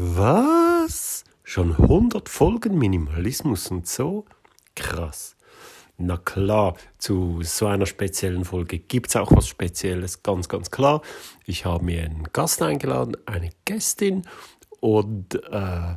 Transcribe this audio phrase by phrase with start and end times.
[0.00, 1.24] Was?
[1.42, 4.26] Schon 100 Folgen Minimalismus und so?
[4.76, 5.34] Krass.
[5.96, 11.02] Na klar, zu so einer speziellen Folge gibt es auch was Spezielles, ganz, ganz klar.
[11.46, 14.22] Ich habe mir einen Gast eingeladen, eine Gästin
[14.78, 15.96] und äh,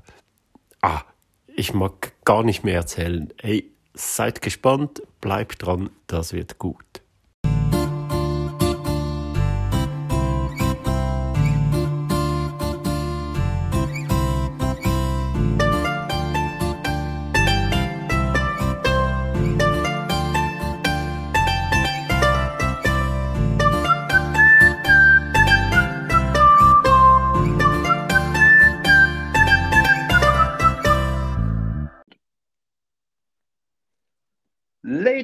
[0.82, 1.02] ah,
[1.46, 3.32] ich mag gar nicht mehr erzählen.
[3.40, 7.04] Hey, seid gespannt, bleibt dran, das wird gut.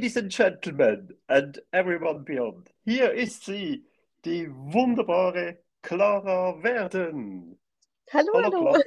[0.08, 3.86] Ladies and Gentlemen and everyone beyond, hier ist sie,
[4.24, 7.60] die wunderbare Clara Werden.
[8.14, 8.74] Hallo, hallo.
[8.74, 8.84] hallo.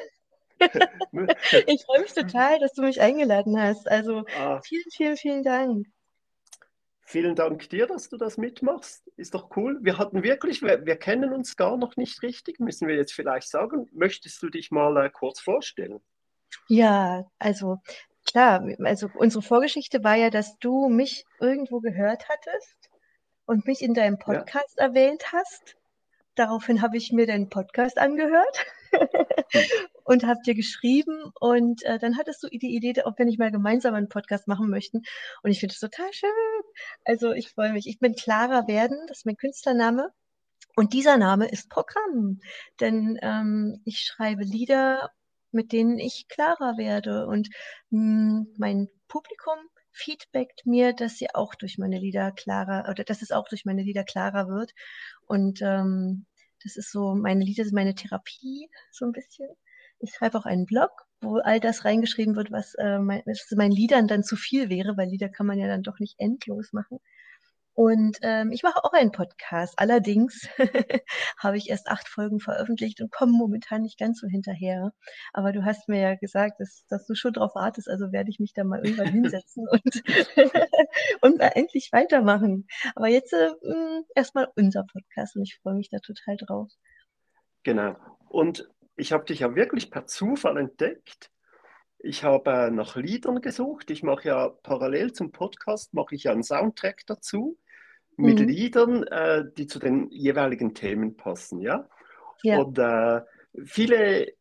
[1.67, 3.87] ich freue mich total, dass du mich eingeladen hast.
[3.87, 4.63] Also ah.
[4.65, 5.87] vielen, vielen, vielen Dank.
[7.03, 9.07] Vielen Dank dir, dass du das mitmachst.
[9.19, 9.79] Ist doch cool.
[9.83, 13.51] Wir hatten wirklich, wir, wir kennen uns gar noch nicht richtig, müssen wir jetzt vielleicht
[13.51, 13.91] sagen.
[13.93, 16.01] Möchtest du dich mal äh, kurz vorstellen?
[16.69, 17.79] Ja, also
[18.31, 22.91] Klar, also unsere Vorgeschichte war ja, dass du mich irgendwo gehört hattest
[23.45, 24.85] und mich in deinem Podcast ja.
[24.85, 25.77] erwähnt hast.
[26.37, 28.67] Daraufhin habe ich mir deinen Podcast angehört
[30.05, 33.51] und habe dir geschrieben und äh, dann hattest du die Idee, ob wir nicht mal
[33.51, 35.03] gemeinsam einen Podcast machen möchten.
[35.43, 36.31] Und ich finde es total schön.
[37.05, 37.89] Also ich freue mich.
[37.89, 40.13] Ich bin Clara Werden, das ist mein Künstlername.
[40.77, 42.39] Und dieser Name ist Programm,
[42.79, 45.11] denn ähm, ich schreibe Lieder
[45.53, 47.27] mit denen ich klarer werde.
[47.27, 47.49] Und
[47.91, 49.59] mh, hm, mein Publikum
[49.93, 53.83] feedbackt mir, dass sie auch durch meine Lieder klarer oder dass es auch durch meine
[53.83, 54.73] Lieder klarer wird.
[55.27, 56.27] Und ähm,
[56.63, 59.49] das ist so, meine Lieder sind meine Therapie, so ein bisschen.
[59.99, 60.91] Ich schreibe auch einen Blog,
[61.21, 64.97] wo all das reingeschrieben wird, was, äh, mein, was meinen Liedern dann zu viel wäre,
[64.97, 67.01] weil Lieder kann man ja dann doch nicht endlos machen.
[67.81, 69.73] Und ähm, ich mache auch einen Podcast.
[69.79, 70.47] Allerdings
[71.39, 74.93] habe ich erst acht Folgen veröffentlicht und komme momentan nicht ganz so hinterher.
[75.33, 78.39] Aber du hast mir ja gesagt, dass, dass du schon drauf wartest, also werde ich
[78.39, 80.03] mich da mal irgendwann hinsetzen und,
[81.23, 82.67] und mal endlich weitermachen.
[82.97, 86.71] Aber jetzt äh, hm, erstmal unser Podcast und ich freue mich da total drauf.
[87.63, 87.97] Genau.
[88.29, 91.31] Und ich habe dich ja wirklich per Zufall entdeckt.
[91.99, 93.91] Ich habe äh, nach Liedern gesucht.
[93.91, 97.57] Ich mache ja parallel zum Podcast mache ich ja einen Soundtrack dazu
[98.21, 98.49] mit mhm.
[98.49, 101.89] Liedern, äh, die zu den jeweiligen Themen passen, ja.
[102.43, 102.59] ja.
[102.59, 103.23] Und äh,
[103.65, 104.35] viele,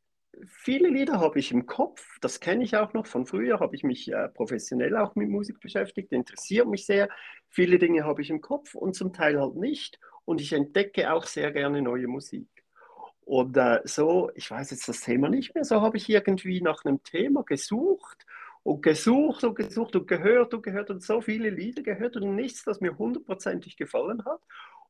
[0.46, 3.84] viele Lieder habe ich im Kopf, das kenne ich auch noch von früher, habe ich
[3.84, 7.10] mich äh, professionell auch mit Musik beschäftigt, interessiert mich sehr.
[7.50, 10.00] Viele Dinge habe ich im Kopf und zum Teil halt nicht.
[10.26, 12.48] Und ich entdecke auch sehr gerne neue Musik.
[13.22, 16.84] Und äh, so, ich weiß jetzt das Thema nicht mehr, so habe ich irgendwie nach
[16.84, 18.26] einem Thema gesucht
[18.70, 22.64] und gesucht und gesucht und gehört und gehört und so viele Lieder gehört und nichts,
[22.64, 24.42] das mir hundertprozentig gefallen hat.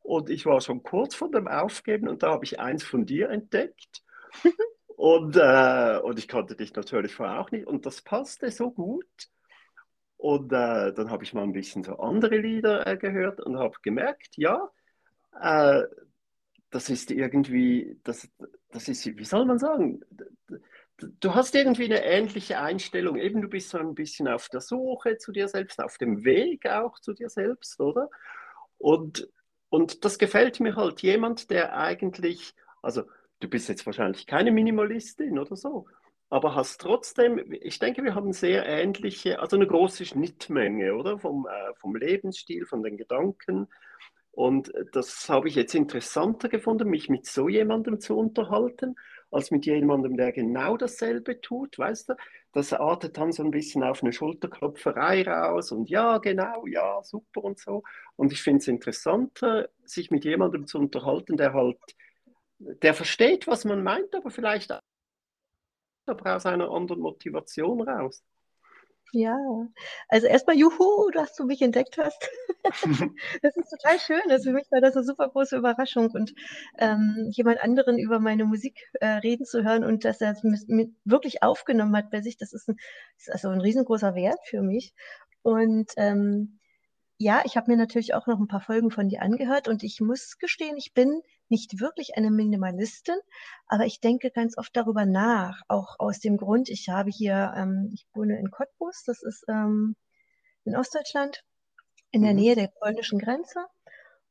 [0.01, 3.29] Und ich war schon kurz vor dem Aufgeben und da habe ich eins von dir
[3.29, 4.03] entdeckt.
[4.97, 9.29] und, äh, und ich kannte dich natürlich vorher auch nicht und das passte so gut.
[10.17, 13.77] Und äh, dann habe ich mal ein bisschen so andere Lieder äh, gehört und habe
[13.81, 14.69] gemerkt, ja,
[15.41, 15.83] äh,
[16.69, 18.27] das ist irgendwie, das,
[18.71, 20.01] das ist, wie soll man sagen,
[21.19, 23.17] du hast irgendwie eine ähnliche Einstellung.
[23.17, 26.67] Eben, du bist so ein bisschen auf der Suche zu dir selbst, auf dem Weg
[26.67, 28.09] auch zu dir selbst, oder?
[28.77, 29.29] Und,
[29.69, 31.01] und das gefällt mir halt.
[31.01, 33.03] Jemand, der eigentlich, also
[33.39, 35.87] du bist jetzt wahrscheinlich keine Minimalistin oder so,
[36.29, 41.17] aber hast trotzdem, ich denke, wir haben sehr ähnliche, also eine große Schnittmenge, oder?
[41.19, 43.67] Vom, äh, vom Lebensstil, von den Gedanken.
[44.31, 48.95] Und das habe ich jetzt interessanter gefunden, mich mit so jemandem zu unterhalten
[49.31, 52.15] als mit jemandem, der genau dasselbe tut, weißt du?
[52.51, 57.43] Das artet dann so ein bisschen auf eine Schulterklopferei raus und ja, genau, ja, super
[57.43, 57.83] und so.
[58.15, 61.77] Und ich finde es interessanter, sich mit jemandem zu unterhalten, der halt,
[62.59, 64.71] der versteht, was man meint, aber vielleicht
[66.05, 68.23] aber aus einer anderen Motivation raus.
[69.11, 69.35] Ja,
[70.07, 72.29] also erstmal Juhu, dass du mich entdeckt hast.
[73.41, 74.21] das ist total schön.
[74.29, 76.33] Also für mich war das eine super große Überraschung und
[76.77, 80.93] ähm, jemand anderen über meine Musik äh, reden zu hören und dass er es mit,
[81.05, 82.75] wirklich aufgenommen hat bei sich, das ist, ein,
[83.17, 84.93] ist also ein riesengroßer Wert für mich.
[85.41, 86.58] Und ähm,
[87.21, 89.99] ja, ich habe mir natürlich auch noch ein paar Folgen von dir angehört und ich
[89.99, 93.17] muss gestehen, ich bin nicht wirklich eine Minimalistin,
[93.67, 97.89] aber ich denke ganz oft darüber nach, auch aus dem Grund, ich habe hier, ähm,
[97.93, 99.97] ich wohne in Cottbus, das ist ähm,
[100.63, 101.43] in Ostdeutschland,
[102.11, 102.39] in der mhm.
[102.39, 103.65] Nähe der polnischen Grenze.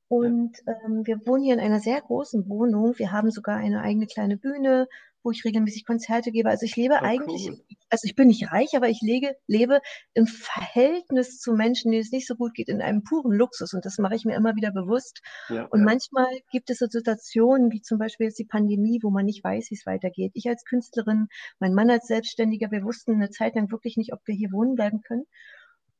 [0.08, 2.98] Und ähm, wir wohnen hier in einer sehr großen Wohnung.
[2.98, 4.88] Wir haben sogar eine eigene kleine Bühne,
[5.28, 6.48] wo ich regelmäßig Konzerte gebe.
[6.50, 7.60] Also ich lebe Ah, eigentlich, cool.
[7.90, 9.80] also ich bin nicht reich, aber ich lege, lebe
[10.14, 13.74] im Verhältnis zu Menschen, denen es nicht so gut geht, in einem puren Luxus.
[13.74, 15.20] Und das mache ich mir immer wieder bewusst.
[15.48, 15.84] Ja, Und ja.
[15.84, 19.70] manchmal gibt es so Situationen, wie zum Beispiel jetzt die Pandemie, wo man nicht weiß,
[19.70, 20.32] wie es weitergeht.
[20.34, 21.28] Ich als Künstlerin,
[21.60, 24.74] mein Mann als Selbstständiger, wir wussten eine Zeit lang wirklich nicht, ob wir hier wohnen
[24.76, 25.26] bleiben können.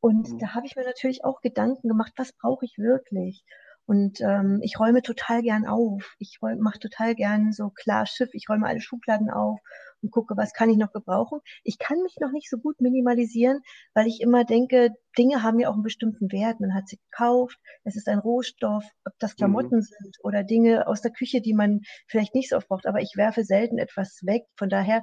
[0.00, 0.38] Und Mhm.
[0.38, 3.44] da habe ich mir natürlich auch Gedanken gemacht, was brauche ich wirklich?
[3.88, 6.14] Und ähm, ich räume total gern auf.
[6.18, 8.28] Ich mache total gern so klar Schiff.
[8.34, 9.60] Ich räume alle Schubladen auf
[10.02, 11.40] und gucke, was kann ich noch gebrauchen.
[11.64, 13.60] Ich kann mich noch nicht so gut minimalisieren,
[13.94, 16.60] weil ich immer denke, Dinge haben ja auch einen bestimmten Wert.
[16.60, 19.70] Man hat sie gekauft, es ist ein Rohstoff, ob das Mhm.
[19.70, 22.86] Klamotten sind oder Dinge aus der Küche, die man vielleicht nicht so oft braucht.
[22.86, 24.44] Aber ich werfe selten etwas weg.
[24.56, 25.02] Von daher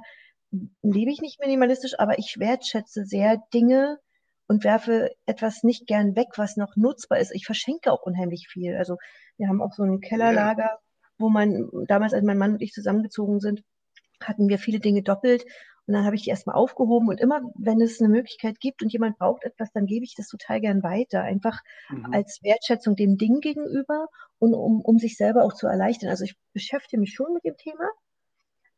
[0.82, 3.98] lebe ich nicht minimalistisch, aber ich wertschätze sehr Dinge
[4.48, 7.32] und werfe etwas nicht gern weg, was noch nutzbar ist.
[7.34, 8.76] Ich verschenke auch unheimlich viel.
[8.76, 8.96] Also
[9.36, 10.78] wir haben auch so ein Kellerlager,
[11.18, 13.62] wo man damals, als mein Mann und ich zusammengezogen sind,
[14.22, 15.44] hatten wir viele Dinge doppelt.
[15.86, 17.08] Und dann habe ich die erstmal aufgehoben.
[17.08, 20.26] Und immer, wenn es eine Möglichkeit gibt und jemand braucht etwas, dann gebe ich das
[20.26, 21.22] total gern weiter.
[21.22, 21.60] Einfach
[21.90, 22.12] Mhm.
[22.12, 24.08] als Wertschätzung dem Ding gegenüber
[24.38, 26.10] und um, um sich selber auch zu erleichtern.
[26.10, 27.88] Also ich beschäftige mich schon mit dem Thema.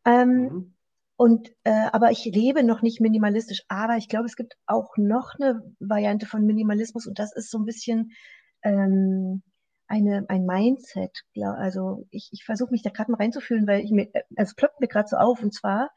[0.04, 0.74] Ähm, Mhm.
[1.18, 3.64] Und, äh, aber ich lebe noch nicht minimalistisch.
[3.68, 7.58] Aber ich glaube, es gibt auch noch eine Variante von Minimalismus und das ist so
[7.58, 8.12] ein bisschen
[8.62, 9.42] ähm,
[9.88, 11.10] eine, ein Mindset.
[11.42, 14.80] Also ich, ich versuche mich da gerade mal reinzufühlen, weil ich mir, also es ploppt
[14.80, 15.90] mir gerade so auf und zwar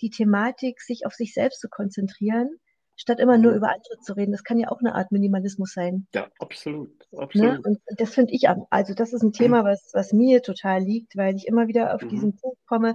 [0.00, 2.48] die Thematik, sich auf sich selbst zu konzentrieren,
[2.96, 3.58] statt immer nur Mhm.
[3.58, 4.32] über andere zu reden.
[4.32, 6.06] Das kann ja auch eine Art Minimalismus sein.
[6.14, 7.20] Ja, absolut, Ne?
[7.22, 7.66] absolut.
[7.66, 11.34] Und das finde ich, also das ist ein Thema, was, was mir total liegt, weil
[11.36, 12.08] ich immer wieder auf Mhm.
[12.08, 12.94] diesen Punkt komme,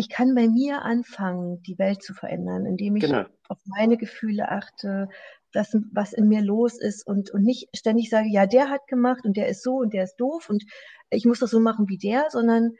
[0.00, 3.26] ich kann bei mir anfangen, die Welt zu verändern, indem ich Genau.
[3.48, 5.08] auf meine Gefühle achte,
[5.52, 9.24] das, was in mir los ist und, und nicht ständig sage, ja, der hat gemacht
[9.24, 10.64] und der ist so und der ist doof und
[11.10, 12.76] ich muss das so machen wie der, sondern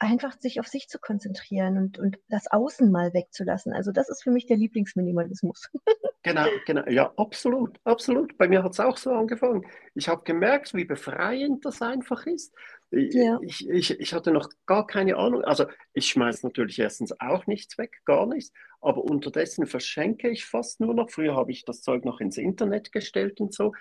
[0.00, 3.72] einfach sich auf sich zu konzentrieren und, und das Außen mal wegzulassen.
[3.72, 5.70] Also das ist für mich der Lieblingsminimalismus.
[6.22, 6.86] Genau, genau.
[6.86, 8.36] Ja, absolut, absolut.
[8.36, 9.64] Bei mir hat es auch so angefangen.
[9.94, 12.54] Ich habe gemerkt, wie befreiend das einfach ist.
[12.90, 13.38] Ich, Ja.
[13.42, 15.44] ich, ich, ich hatte noch gar keine Ahnung.
[15.44, 18.52] Also ich schmeiße natürlich erstens auch nichts weg, gar nichts.
[18.80, 21.10] Aber unterdessen verschenke ich fast nur noch.
[21.10, 23.72] Früher habe ich das Zeug noch ins Internet gestellt und so,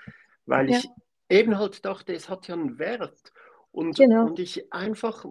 [0.45, 0.77] weil Ja.
[0.77, 0.89] ich
[1.29, 3.33] eben halt dachte, es hat ja einen Wert.
[3.71, 4.25] Und, Genau.
[4.27, 5.25] und ich einfach,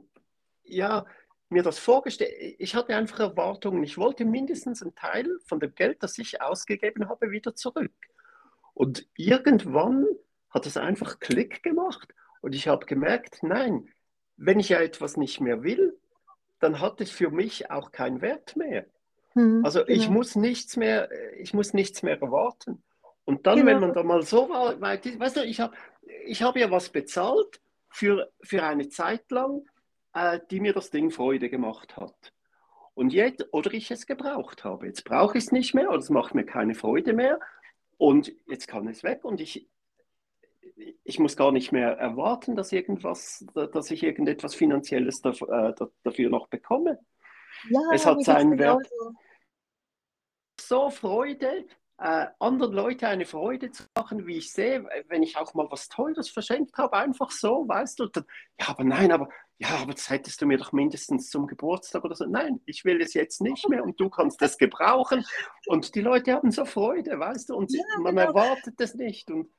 [0.65, 1.05] ja,
[1.51, 3.83] mir das vorgestellt, ich hatte einfach Erwartungen.
[3.83, 7.93] Ich wollte mindestens einen Teil von dem Geld, das ich ausgegeben habe, wieder zurück.
[8.75, 10.07] Und irgendwann
[10.51, 12.09] hat es einfach Klick gemacht
[12.41, 13.89] und ich habe gemerkt, nein,
[14.37, 15.99] wenn ich ja etwas nicht mehr will,
[16.61, 18.87] dann hat es für mich auch keinen Wert mehr.
[19.35, 20.13] Hm, Also ich genau.
[20.15, 21.09] muss nichts mehr,
[21.39, 22.83] ich muss nichts mehr erwarten.
[23.25, 23.81] Und dann, wenn Genau.
[23.81, 25.75] man da mal so war, weit ist, weißt du, ich habe
[26.27, 29.65] ich hab ja was bezahlt für, für eine Zeit lang,
[30.15, 32.33] äh, die mir das Ding Freude gemacht hat.
[32.95, 34.87] Und jetzt, oder ich es gebraucht habe.
[34.87, 37.39] Jetzt brauche ich es nicht mehr oder es macht mir keine Freude mehr.
[37.97, 39.69] Und jetzt kann es weg und ich,
[41.05, 46.31] ich muss gar nicht mehr erwarten, dass, irgendwas, dass ich irgendetwas Finanzielles dafür, äh, dafür
[46.31, 46.99] noch bekomme.
[47.69, 48.89] Ja, Es hat seinen Wert.
[48.89, 49.15] genauso.
[50.61, 51.67] so Freude,
[51.99, 55.89] äh, anderen Leuten eine Freude zu machen, wie ich sehe, wenn ich auch mal was
[55.89, 58.25] Teures verschenkt habe, einfach so, weißt du, dann,
[58.61, 59.29] ja, aber nein, aber
[59.61, 62.27] ja, aber das hättest du mir doch mindestens zum Geburtstag oder so.
[62.27, 65.25] Nein, ich will es jetzt nicht mehr und du kannst es gebrauchen.
[65.67, 68.29] Und die Leute haben so Freude, weißt du, und Ja, man genau.
[68.29, 69.33] erwartet es nicht.
[69.33, 69.51] Und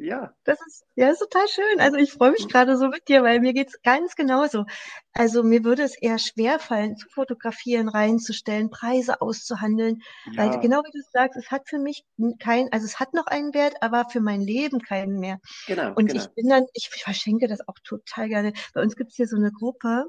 [0.00, 1.80] ja, Das ist, ja, ist total schön.
[1.80, 4.64] Also ich freue mich gerade so mit dir, weil mir geht's ganz genauso.
[5.12, 10.02] Also mir würde es eher schwer fallen, zu fotografieren, reinzustellen, Preise auszuhandeln,
[10.36, 12.04] weil ja, genau wie du sagst, es hat für mich
[12.38, 15.40] kein, also es hat noch einen Wert, aber für mein Leben keinen mehr.
[15.66, 16.22] genau, Und genau.
[16.22, 18.52] ich bin dann, ich verschenke das auch total gerne.
[18.74, 20.06] Bei uns gibt's hier so eine Gruppe,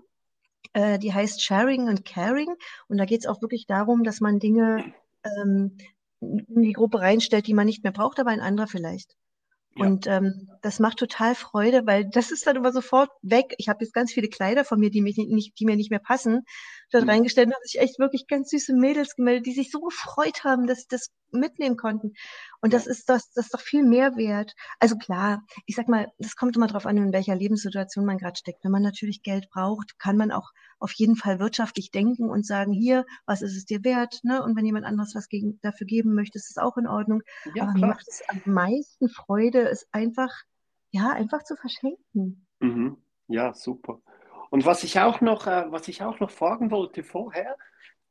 [0.73, 2.53] äh, die heißt Sharing and Caring.
[2.87, 4.93] Und da geht's auch wirklich darum, dass man Dinge
[5.23, 5.77] ähm,
[6.21, 9.15] in die Gruppe reinstellt, die man nicht mehr braucht, aber ein anderer vielleicht.
[9.79, 9.85] Ja.
[9.85, 13.53] Und ähm, das macht total Freude, weil das ist dann immer sofort weg.
[13.57, 15.99] Ich habe jetzt ganz viele Kleider von mir, die, mich nicht, die mir nicht mehr
[15.99, 16.41] passen,
[16.91, 17.09] dort Hm.
[17.09, 20.67] reingestellt und haben sich echt wirklich ganz süße Mädels gemeldet, die sich so gefreut haben,
[20.67, 22.13] dass sie das mitnehmen konnten.
[22.61, 24.53] Und das ist das, das ist doch viel mehr wert.
[24.79, 28.37] Also klar, ich sag mal, das kommt immer darauf an, in welcher Lebenssituation man gerade
[28.37, 28.63] steckt.
[28.63, 32.71] Wenn man natürlich Geld braucht, kann man auch auf jeden Fall wirtschaftlich denken und sagen,
[32.71, 34.19] hier, was ist es dir wert?
[34.23, 34.43] Ne?
[34.43, 37.21] Und wenn jemand anderes was gegen, dafür geben möchte, ist es auch in Ordnung.
[37.53, 40.31] Ja, Aber mir macht es am meisten Freude, es einfach,
[40.91, 42.45] ja, einfach zu verschenken.
[42.59, 42.97] Mhm.
[43.27, 44.01] Ja, super.
[44.49, 47.55] Und was ich auch noch, äh, was ich auch noch fragen wollte vorher,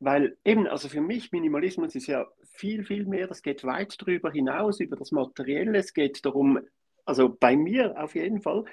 [0.00, 4.30] weil eben, also für mich Minimalismus ist ja viel, viel mehr, das geht weit darüber
[4.30, 5.78] hinaus, über das Materielle.
[5.78, 6.60] Es geht darum,
[7.04, 8.64] also bei mir auf jeden Fall,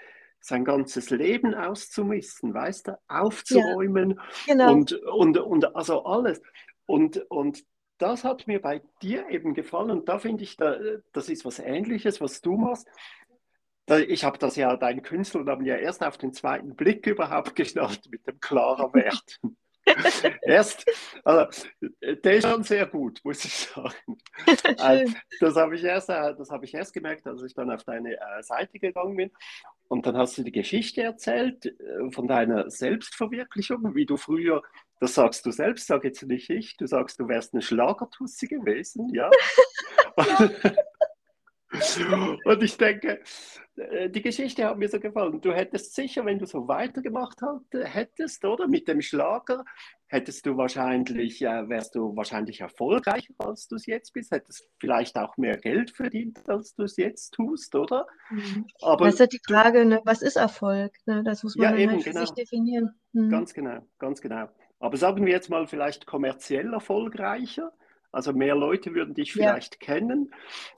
[0.45, 4.73] sein ganzes Leben auszumisten, weißt du, aufzuräumen ja, genau.
[4.73, 6.39] und, und, und also alles.
[6.85, 7.63] Und, und
[7.97, 10.77] das hat mir bei dir eben gefallen und da finde ich, da,
[11.13, 12.87] das ist was Ähnliches, was du machst.
[14.07, 18.27] Ich habe das ja, deinen Künstlernamen ja erst auf den zweiten Blick überhaupt geschnallt mit
[18.27, 19.39] dem klarer Wert.
[20.41, 20.85] Erst,
[21.23, 21.47] also,
[22.01, 24.17] der ist schon sehr gut, muss ich sagen.
[24.79, 28.13] Also, das habe ich, erst, äh, hab ich erst gemerkt, als ich dann auf deine
[28.13, 29.31] äh, Seite gegangen bin.
[29.87, 34.61] Und dann hast du die Geschichte erzählt äh, von deiner Selbstverwirklichung, wie du früher,
[34.99, 39.13] das sagst du selbst, sag jetzt nicht ich, du sagst, du wärst eine Schlagertussi gewesen,
[39.13, 39.29] ja.
[42.45, 43.21] Und ich denke,
[43.75, 45.41] äh, die Geschichte hat mir so gefallen.
[45.41, 47.41] Du hättest sicher, wenn du so weitergemacht
[47.71, 49.65] hättest, oder mit dem Schlager,
[50.07, 55.17] hättest du wahrscheinlich, äh, wärst du wahrscheinlich erfolgreicher, als du es jetzt bist, hättest vielleicht
[55.17, 58.07] auch mehr Geld verdient, als du es jetzt tust, oder?
[58.29, 58.67] Mhm.
[58.81, 60.93] Aber das ist ja die Frage, ne, was ist Erfolg?
[61.05, 61.23] Ne?
[61.23, 62.25] Das muss man ja, eben, halt für genau.
[62.25, 62.95] sich definieren.
[63.13, 63.29] Mhm.
[63.29, 64.47] Ganz genau, ganz genau.
[64.79, 67.73] Aber sagen wir jetzt mal vielleicht kommerziell erfolgreicher.
[68.15, 69.79] Also mehr Leute würden dich vielleicht ja.
[69.93, 70.33] kennen,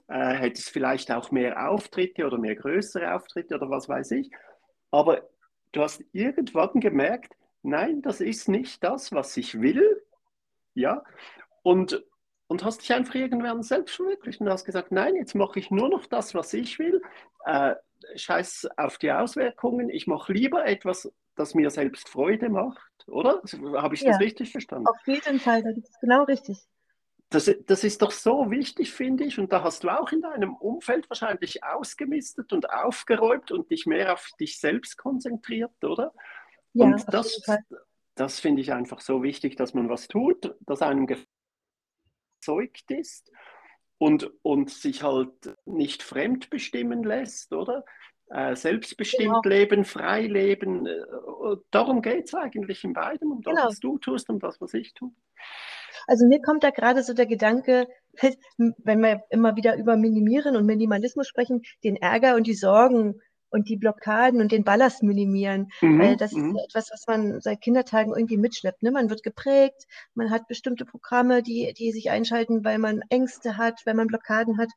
[0.08, 4.32] äh, hättest vielleicht auch mehr Auftritte oder mehr größere Auftritte oder was weiß ich.
[4.90, 5.22] Aber
[5.70, 10.02] du hast irgendwann gemerkt, nein, das ist nicht das, was ich will.
[10.74, 11.04] Ja,
[11.62, 12.04] und,
[12.48, 15.88] und hast dich einfach irgendwann selbst verwirklicht und hast gesagt, nein, jetzt mache ich nur
[15.88, 17.00] noch das, was ich will.
[17.44, 17.76] Äh,
[18.16, 19.90] scheiß auf die Auswirkungen.
[19.90, 23.40] Ich mache lieber etwas, das mir selbst Freude macht, oder?
[23.76, 24.88] Habe ich ja, das richtig verstanden?
[24.88, 26.66] Auf jeden Fall, das ist genau richtig
[27.30, 29.38] das, das ist doch so wichtig, finde ich.
[29.38, 34.14] Und da hast du auch in deinem Umfeld wahrscheinlich ausgemistet und aufgeräumt und dich mehr
[34.14, 36.14] auf dich selbst konzentriert, oder?
[36.72, 37.42] Ja, und das,
[38.14, 43.30] das finde ich einfach so wichtig, dass man was tut, das einem gezeugt ist
[43.98, 47.84] und, und sich halt nicht fremd bestimmen lässt, oder?
[48.30, 49.56] Äh, selbstbestimmt genau.
[49.56, 50.86] leben, frei leben.
[50.86, 50.96] Äh,
[51.70, 53.66] darum geht es eigentlich in beidem, um das, genau.
[53.68, 55.12] was du tust, um das, was ich tue.
[56.06, 57.86] Also mir kommt da gerade so der Gedanke,
[58.58, 63.20] wenn wir immer wieder über Minimieren und Minimalismus sprechen, den Ärger und die Sorgen
[63.50, 65.70] und die Blockaden und den Ballast minimieren.
[65.80, 66.56] Mhm, Weil das mhm.
[66.56, 68.82] ist etwas, was man seit Kindertagen irgendwie mitschleppt.
[68.82, 68.90] Ne?
[68.90, 73.80] Man wird geprägt, man hat bestimmte Programme, die, die sich einschalten, weil man Ängste hat,
[73.86, 74.68] weil man Blockaden hat.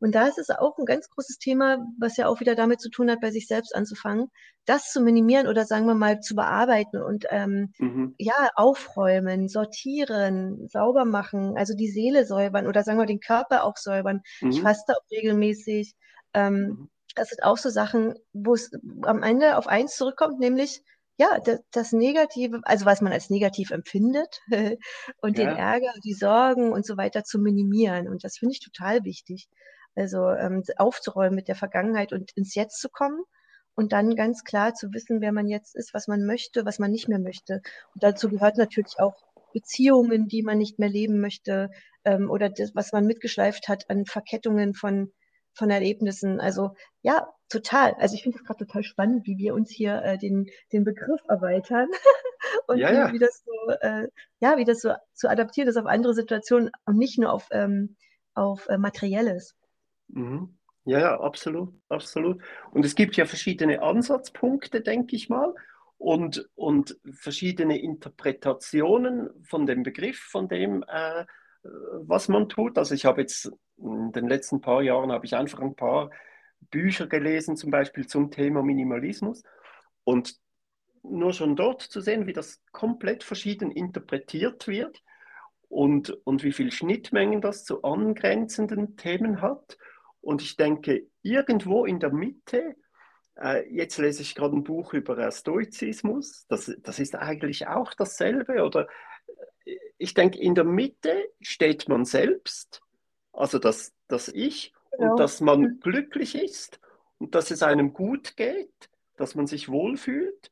[0.00, 2.88] Und da ist es auch ein ganz großes Thema, was ja auch wieder damit zu
[2.88, 4.30] tun hat, bei sich selbst anzufangen,
[4.64, 8.14] das zu minimieren oder sagen wir mal zu bearbeiten und ähm, mhm.
[8.18, 13.76] ja, aufräumen, sortieren, sauber machen, also die Seele säubern oder sagen wir den Körper auch
[13.76, 14.22] säubern.
[14.40, 14.50] Mhm.
[14.50, 15.94] Ich faste auch regelmäßig.
[16.34, 16.90] Ähm, mhm.
[17.16, 18.70] Das sind auch so Sachen, wo es
[19.02, 20.82] am Ende auf eins zurückkommt, nämlich
[21.16, 24.40] ja, das, das, Negative, also was man als negativ empfindet
[25.20, 25.46] und ja.
[25.46, 28.08] den Ärger, die Sorgen und so weiter zu minimieren.
[28.08, 29.48] Und das finde ich total wichtig.
[29.98, 33.22] Also ähm, aufzuräumen mit der Vergangenheit und ins Jetzt zu kommen
[33.74, 36.90] und dann ganz klar zu wissen, wer man jetzt ist, was man möchte, was man
[36.90, 37.62] nicht mehr möchte.
[37.94, 39.16] Und dazu gehört natürlich auch
[39.52, 41.70] Beziehungen, die man nicht mehr leben möchte
[42.04, 45.12] ähm, oder das, was man mitgeschleift hat an Verkettungen von
[45.58, 46.40] von Erlebnissen.
[46.40, 47.94] Also ja, total.
[47.98, 51.20] Also ich finde es gerade total spannend, wie wir uns hier äh, den, den Begriff
[51.28, 51.88] erweitern
[52.68, 53.12] und ja, ja.
[53.12, 54.08] Wie, das so, äh,
[54.40, 57.96] ja, wie das so zu adaptieren ist auf andere Situationen und nicht nur auf, ähm,
[58.34, 59.54] auf äh, Materielles.
[60.08, 60.56] Mhm.
[60.84, 62.42] Ja, ja, absolut, absolut.
[62.70, 65.54] Und es gibt ja verschiedene Ansatzpunkte, denke ich mal,
[65.98, 71.26] und, und verschiedene Interpretationen von dem Begriff, von dem, äh,
[71.62, 72.78] was man tut.
[72.78, 76.10] Also ich habe jetzt in den letzten paar Jahren habe ich einfach ein paar
[76.70, 79.42] Bücher gelesen, zum Beispiel zum Thema Minimalismus.
[80.04, 80.36] Und
[81.02, 85.02] nur schon dort zu sehen, wie das komplett verschieden interpretiert wird
[85.68, 89.78] und, und wie viele Schnittmengen das zu angrenzenden Themen hat.
[90.20, 92.76] Und ich denke, irgendwo in der Mitte,
[93.36, 98.64] äh, jetzt lese ich gerade ein Buch über Stoizismus, das, das ist eigentlich auch dasselbe.
[98.64, 98.88] Oder
[99.64, 102.82] äh, ich denke, in der Mitte steht man selbst
[103.38, 105.12] also das, das Ich genau.
[105.12, 106.80] und dass man glücklich ist
[107.18, 110.50] und dass es einem gut geht, dass man sich wohlfühlt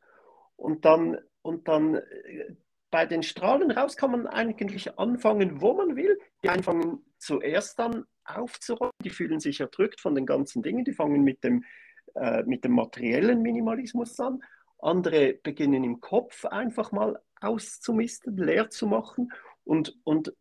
[0.54, 2.54] und dann, und dann äh,
[2.90, 6.18] bei den Strahlen raus kann man eigentlich anfangen, wo man will.
[6.44, 11.23] Die anfangen zuerst dann aufzuräumen, die fühlen sich erdrückt von den ganzen Dingen, die fangen
[11.23, 11.64] mit dem,
[12.14, 14.42] äh, mit dem materiellen Minimalismus an.
[14.78, 19.33] Andere beginnen im Kopf einfach mal auszumisten, leer zu machen
[19.64, 20.33] und, und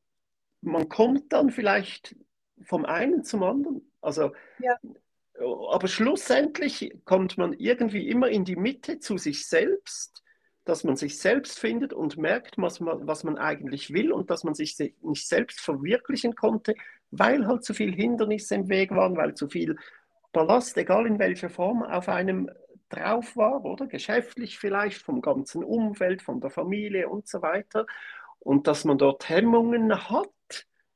[0.62, 2.16] man kommt dann vielleicht
[2.64, 3.92] vom einen zum anderen.
[4.02, 4.78] Also, ja.
[5.70, 10.24] aber schlussendlich kommt man irgendwie immer in die Mitte zu sich selbst,
[10.64, 14.44] dass man sich selbst findet und merkt, was man, was man eigentlich will und dass
[14.44, 16.76] man sich nicht selbst verwirklichen konnte,
[17.12, 19.78] weil halt zu viele Hindernisse im Weg waren, weil zu viel
[20.32, 22.50] Ballast, egal in welcher Form, auf einem
[22.90, 23.88] drauf war, oder?
[23.88, 27.86] Geschäftlich vielleicht, vom ganzen Umfeld, von der Familie und so weiter.
[28.40, 30.30] Und dass man dort Hemmungen hat,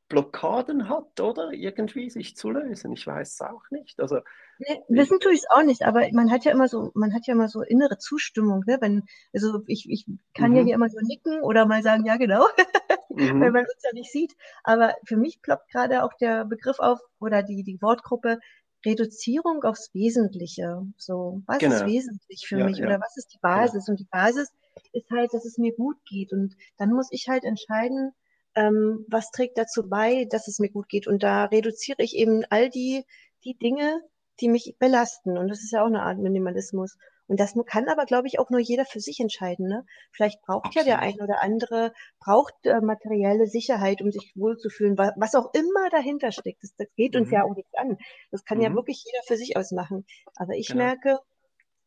[0.07, 2.91] Blockaden hat, oder irgendwie sich zu lösen.
[2.93, 3.99] Ich weiß es auch nicht.
[3.99, 4.19] Also,
[4.57, 7.27] nee, wissen tue ich es auch nicht, aber man hat ja immer so, man hat
[7.27, 8.77] ja immer so innere Zustimmung, ne?
[8.81, 10.57] Wenn, also ich, ich kann mhm.
[10.57, 12.45] ja hier immer so nicken oder mal sagen, ja genau,
[13.09, 13.41] mhm.
[13.41, 14.35] weil man uns ja nicht sieht.
[14.63, 18.39] Aber für mich ploppt gerade auch der Begriff auf oder die, die Wortgruppe
[18.85, 20.81] Reduzierung aufs Wesentliche.
[20.97, 21.75] So, was genau.
[21.75, 22.85] ist wesentlich für ja, mich ja.
[22.85, 23.87] oder was ist die Basis?
[23.87, 23.91] Ja.
[23.91, 24.49] Und die Basis
[24.93, 26.31] ist halt, dass es mir gut geht.
[26.31, 28.11] Und dann muss ich halt entscheiden,
[28.55, 31.07] ähm, was trägt dazu bei, dass es mir gut geht.
[31.07, 33.03] Und da reduziere ich eben all die,
[33.43, 34.01] die Dinge,
[34.39, 35.37] die mich belasten.
[35.37, 36.97] Und das ist ja auch eine Art Minimalismus.
[37.29, 39.67] Und das kann aber, glaube ich, auch nur jeder für sich entscheiden.
[39.67, 39.85] Ne?
[40.11, 40.87] Vielleicht braucht Absolut.
[40.87, 45.53] ja der ein oder andere, braucht äh, materielle Sicherheit, um sich wohlzufühlen, was, was auch
[45.53, 46.63] immer dahinter steckt.
[46.63, 47.21] Das, das geht mhm.
[47.21, 47.97] uns ja auch nicht an.
[48.31, 48.63] Das kann mhm.
[48.63, 50.07] ja wirklich jeder für sich ausmachen.
[50.37, 50.85] Aber ich genau.
[50.85, 51.19] merke,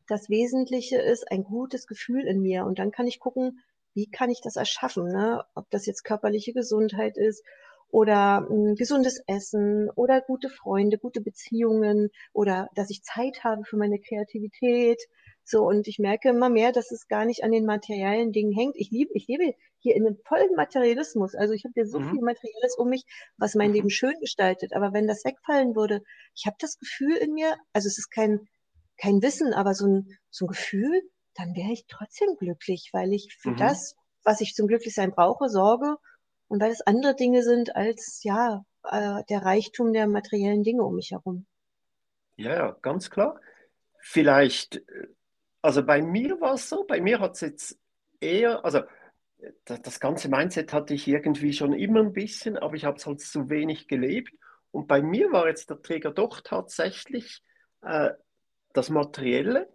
[0.06, 2.64] das Wesentliche ist ein gutes Gefühl in mir.
[2.64, 3.58] Und dann kann ich gucken,
[3.94, 5.08] wie kann ich das erschaffen?
[5.08, 5.44] Ne?
[5.56, 7.44] Ob das jetzt körperliche Gesundheit ist
[7.90, 13.76] oder ein gesundes Essen oder gute Freunde, gute Beziehungen oder dass ich Zeit habe für
[13.76, 15.02] meine Kreativität.
[15.44, 18.76] So, und ich merke immer mehr, dass es gar nicht an den materiellen Dingen hängt.
[18.76, 21.34] Ich liebe, ich lebe hier in einem vollen Materialismus.
[21.34, 22.10] Also ich habe hier so mhm.
[22.10, 23.04] viel Materielles um mich,
[23.36, 24.74] was mein Leben schön gestaltet.
[24.74, 26.02] Aber wenn das wegfallen würde,
[26.34, 28.48] ich habe das Gefühl in mir, also es ist kein,
[28.96, 31.02] kein Wissen, aber so ein, so ein Gefühl,
[31.34, 33.56] dann wäre ich trotzdem glücklich, weil ich für mhm.
[33.56, 35.96] das, was ich zum Glücklichsein brauche, sorge
[36.48, 40.94] und weil es andere Dinge sind als ja äh, der Reichtum der materiellen Dinge um
[40.94, 41.46] mich herum.
[42.36, 43.40] Ja, ja, ganz klar.
[43.98, 45.08] Vielleicht, äh,
[45.62, 47.78] also bei mir war es so, bei mir hat es jetzt
[48.20, 48.82] eher, also
[49.64, 53.06] das, das, ganze Mindset hatte ich irgendwie schon immer ein bisschen, aber ich habe es
[53.06, 54.32] halt zu wenig gelebt.
[54.70, 57.42] Und bei mir war jetzt der Träger doch tatsächlich
[57.82, 58.10] äh,
[58.72, 59.68] das Materielle,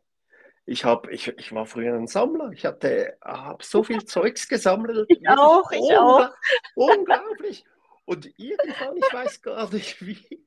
[0.69, 2.51] ich, hab, ich, ich war früher ein Sammler.
[2.51, 5.05] Ich hatte hab so viel Zeugs gesammelt.
[5.09, 6.29] Ich auch, ich auch.
[6.75, 7.63] Unglaublich.
[8.03, 10.45] Und irgendwann, ich weiß gar nicht wie.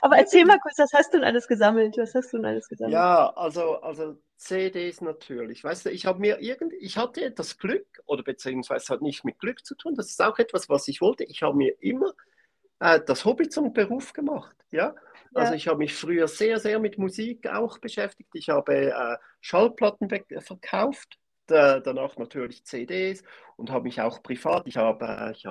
[0.00, 1.96] Aber erzähl mal kurz, was hast du denn alles gesammelt?
[1.96, 2.92] Was hast du denn alles gesammelt?
[2.92, 5.64] Ja, also, also CDs natürlich.
[5.64, 9.38] Weißt du, ich habe mir irgendwie, ich hatte das Glück, oder beziehungsweise hat nicht mit
[9.38, 11.24] Glück zu tun, das ist auch etwas, was ich wollte.
[11.24, 12.12] Ich habe mir immer
[12.80, 14.56] äh, das Hobby zum Beruf gemacht.
[14.70, 14.94] Ja?
[15.34, 18.30] Also ich habe mich früher sehr, sehr mit Musik auch beschäftigt.
[18.34, 20.08] Ich habe äh, Schallplatten
[20.40, 23.22] verkauft, danach natürlich CDs
[23.56, 25.46] und habe mich auch privat, ich habe, äh, ich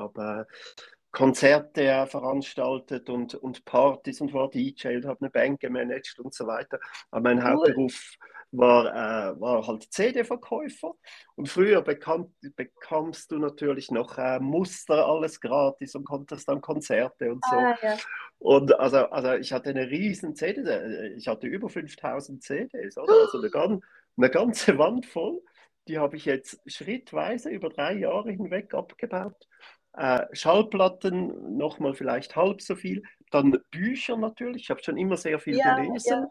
[1.14, 6.20] habe äh, Konzerte veranstaltet und, und Partys und war DJ und habe eine Band gemanagt
[6.20, 6.80] und so weiter.
[7.12, 7.52] Aber mein cool.
[7.52, 8.18] Hauptberuf
[8.52, 10.94] war, äh, war halt CD-Verkäufer.
[11.36, 17.32] Und früher bekam, bekamst du natürlich noch äh, Muster, alles gratis und konntest dann Konzerte
[17.32, 17.56] und so.
[17.56, 17.98] Ah, ja.
[18.40, 23.14] Und also, also ich hatte eine riesen CD, äh, ich hatte über 5000 CDs, oder?
[23.14, 23.82] also eine,
[24.18, 25.42] eine ganze Wand voll.
[25.88, 29.48] Die habe ich jetzt schrittweise über drei Jahre hinweg abgebaut.
[29.94, 33.04] Äh, Schallplatten nochmal vielleicht halb so viel.
[33.30, 36.24] Dann Bücher natürlich, ich habe schon immer sehr viel ja, gelesen.
[36.24, 36.30] Ja.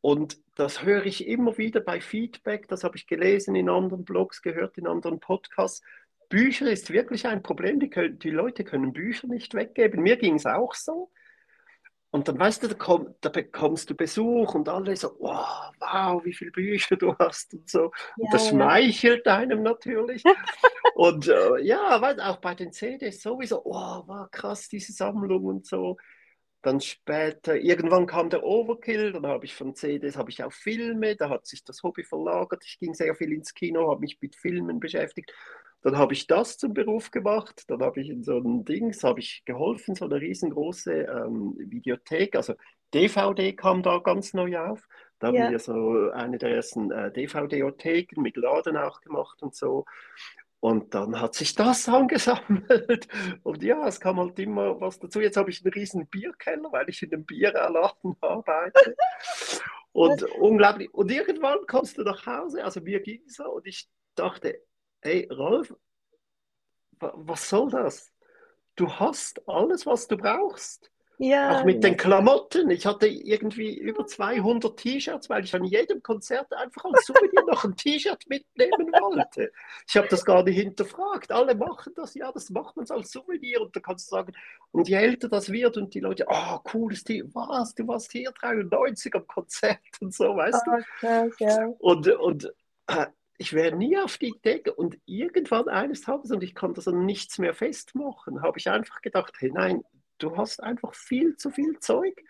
[0.00, 4.42] Und das höre ich immer wieder bei Feedback, das habe ich gelesen in anderen Blogs,
[4.42, 5.82] gehört in anderen Podcasts.
[6.28, 10.02] Bücher ist wirklich ein Problem, die, können, die Leute können Bücher nicht weggeben.
[10.02, 11.10] Mir ging es auch so.
[12.12, 16.22] Und dann weißt du, da, komm, da, bekommst du Besuch und alle so, wow, wow,
[16.22, 17.84] wie viele Bücher du hast und so.
[17.84, 18.50] Ja, und das ja.
[18.50, 20.22] schmeichelt einem natürlich.
[20.94, 25.66] und äh, ja, weil auch bei den CDs sowieso, wow, wow, krass, diese Sammlung und
[25.66, 25.96] so.
[26.60, 31.16] Dann später, irgendwann kam der Overkill, dann habe ich von CDs, habe ich auch Filme,
[31.16, 32.62] da hat sich das Hobby verlagert.
[32.66, 35.32] Ich ging sehr viel ins Kino, habe mich mit Filmen beschäftigt.
[35.82, 39.20] Dann habe ich das zum Beruf gemacht, dann habe ich in so einem Dings, habe
[39.20, 42.54] ich geholfen, so eine riesengroße ähm, Videothek, also
[42.94, 44.86] DVD kam da ganz neu auf.
[45.18, 45.50] Da haben ja.
[45.50, 49.84] wir so eine der ersten äh, DVD-Otheken mit Laden auch gemacht und so.
[50.60, 53.08] Und dann hat sich das angesammelt.
[53.42, 55.20] Und ja, es kam halt immer was dazu.
[55.20, 58.96] Jetzt habe ich einen riesen Bierkeller, weil ich in einem Bierladen arbeite.
[59.92, 60.92] Und unglaublich.
[60.94, 64.58] Und irgendwann kommst du nach Hause, also mir ging es so, und ich dachte,
[65.02, 65.74] hey Rolf,
[66.98, 68.12] was soll das?
[68.76, 70.92] Du hast alles, was du brauchst.
[71.18, 72.70] Ja, auch mit den Klamotten.
[72.70, 77.62] Ich hatte irgendwie über 200 T-Shirts, weil ich an jedem Konzert einfach als Souvenir noch
[77.64, 79.52] ein T-Shirt mitnehmen wollte.
[79.86, 81.30] Ich habe das gar nicht hinterfragt.
[81.30, 83.60] Alle machen das, ja, das macht man als Souvenir.
[83.60, 84.32] Und da kannst du sagen,
[84.72, 88.32] und je älter das wird und die Leute, oh, cooles T, was, du warst hier
[88.32, 90.82] 93 am Konzert und so, weißt du?
[90.98, 91.66] Krass, ja.
[91.78, 92.52] Und, und
[92.88, 93.06] äh,
[93.42, 97.38] ich wäre nie auf die Idee und irgendwann eines Tages, und ich konnte so nichts
[97.38, 99.82] mehr festmachen, habe ich einfach gedacht, hey nein,
[100.18, 102.22] du hast einfach viel zu viel Zeug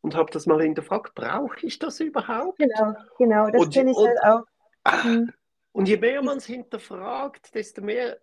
[0.00, 2.58] und habe das mal hinterfragt, brauche ich das überhaupt?
[2.58, 5.04] Genau, genau, das kenne ich halt auch.
[5.04, 5.32] Mhm.
[5.70, 8.18] Und je mehr man es hinterfragt, desto mehr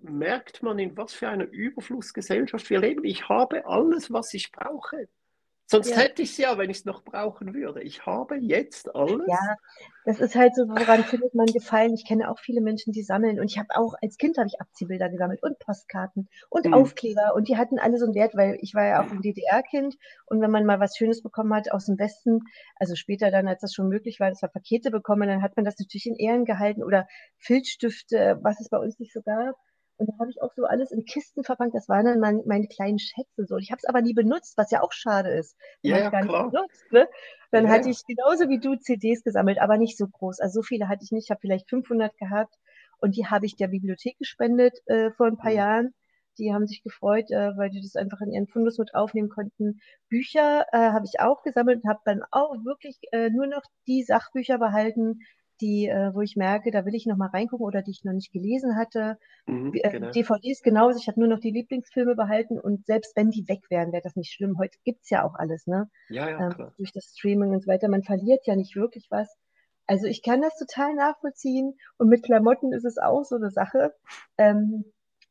[0.00, 3.04] merkt man, in was für einer Überflussgesellschaft wir leben.
[3.04, 5.08] Ich habe alles, was ich brauche.
[5.70, 5.98] Sonst ja.
[5.98, 7.80] hätte ich es ja, wenn ich es noch brauchen würde.
[7.80, 9.24] Ich habe jetzt alles.
[9.28, 9.54] Ja,
[10.04, 11.94] das ist halt so, woran findet man Gefallen?
[11.94, 13.38] Ich kenne auch viele Menschen, die sammeln.
[13.38, 16.74] Und ich habe auch, als Kind habe ich Abziehbilder gesammelt und Postkarten und mhm.
[16.74, 17.36] Aufkleber.
[17.36, 19.94] Und die hatten alle so einen Wert, weil ich war ja auch ein DDR-Kind.
[20.26, 22.40] Und wenn man mal was Schönes bekommen hat aus dem Westen,
[22.74, 25.64] also später dann, als das schon möglich war, dass wir Pakete bekommen, dann hat man
[25.64, 27.06] das natürlich in Ehren gehalten oder
[27.38, 29.54] Filzstifte, was es bei uns nicht so gab.
[30.00, 31.74] Und da habe ich auch so alles in Kisten verpackt.
[31.74, 33.58] Das waren dann mein, meine kleinen Schätze so.
[33.58, 35.56] Ich habe es aber nie benutzt, was ja auch schade ist.
[35.82, 36.50] Ja, ja klar.
[36.50, 37.06] Benutzt, ne?
[37.50, 37.70] Dann ja.
[37.70, 40.40] hatte ich genauso wie du CDs gesammelt, aber nicht so groß.
[40.40, 41.24] Also so viele hatte ich nicht.
[41.24, 42.54] Ich habe vielleicht 500 gehabt
[42.98, 45.56] und die habe ich der Bibliothek gespendet äh, vor ein paar mhm.
[45.56, 45.94] Jahren.
[46.38, 49.80] Die haben sich gefreut, äh, weil die das einfach in ihren Fundus mit aufnehmen konnten.
[50.08, 54.02] Bücher äh, habe ich auch gesammelt und habe dann auch wirklich äh, nur noch die
[54.02, 55.20] Sachbücher behalten,
[55.60, 58.12] die, äh, wo ich merke, da will ich noch mal reingucken oder die ich noch
[58.12, 59.18] nicht gelesen hatte.
[59.46, 60.10] Mhm, äh, genau.
[60.10, 63.92] DVDs genauso, ich habe nur noch die Lieblingsfilme behalten und selbst wenn die weg wären,
[63.92, 64.58] wäre das nicht schlimm.
[64.58, 65.90] Heute gibt es ja auch alles, ne?
[66.08, 66.74] Ja, ja, ähm, klar.
[66.76, 67.88] Durch das Streaming und so weiter.
[67.88, 69.36] Man verliert ja nicht wirklich was.
[69.86, 73.92] Also ich kann das total nachvollziehen und mit Klamotten ist es auch so eine Sache.
[74.38, 74.84] Ähm,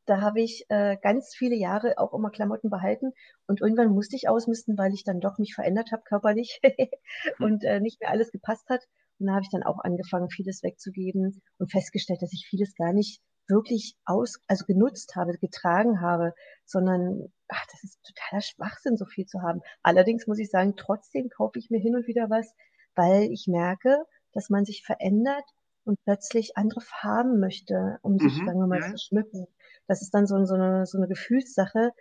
[0.10, 3.14] da habe ich äh, ganz viele Jahre auch immer Klamotten behalten
[3.46, 6.60] und irgendwann musste ich ausmisten, weil ich dann doch mich verändert habe körperlich
[7.40, 8.82] und äh, nicht mehr alles gepasst hat.
[9.20, 12.94] Und da habe ich dann auch angefangen, vieles wegzugeben und festgestellt, dass ich vieles gar
[12.94, 16.34] nicht wirklich aus, also genutzt habe, getragen habe,
[16.66, 19.62] sondern ach, das ist totaler Schwachsinn, so viel zu haben.
[19.82, 22.54] Allerdings muss ich sagen, trotzdem kaufe ich mir hin und wieder was,
[22.96, 25.44] weil ich merke, dass man sich verändert
[25.84, 28.92] und plötzlich andere Farben möchte, um sich, mhm, sagen wir mal, ja.
[28.92, 29.48] zu schmücken.
[29.88, 31.92] Das ist dann so, so, eine, so eine Gefühlssache.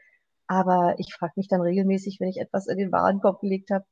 [0.46, 3.85] Aber ich frage mich dann regelmäßig, wenn ich etwas in den Warenkorb gelegt habe,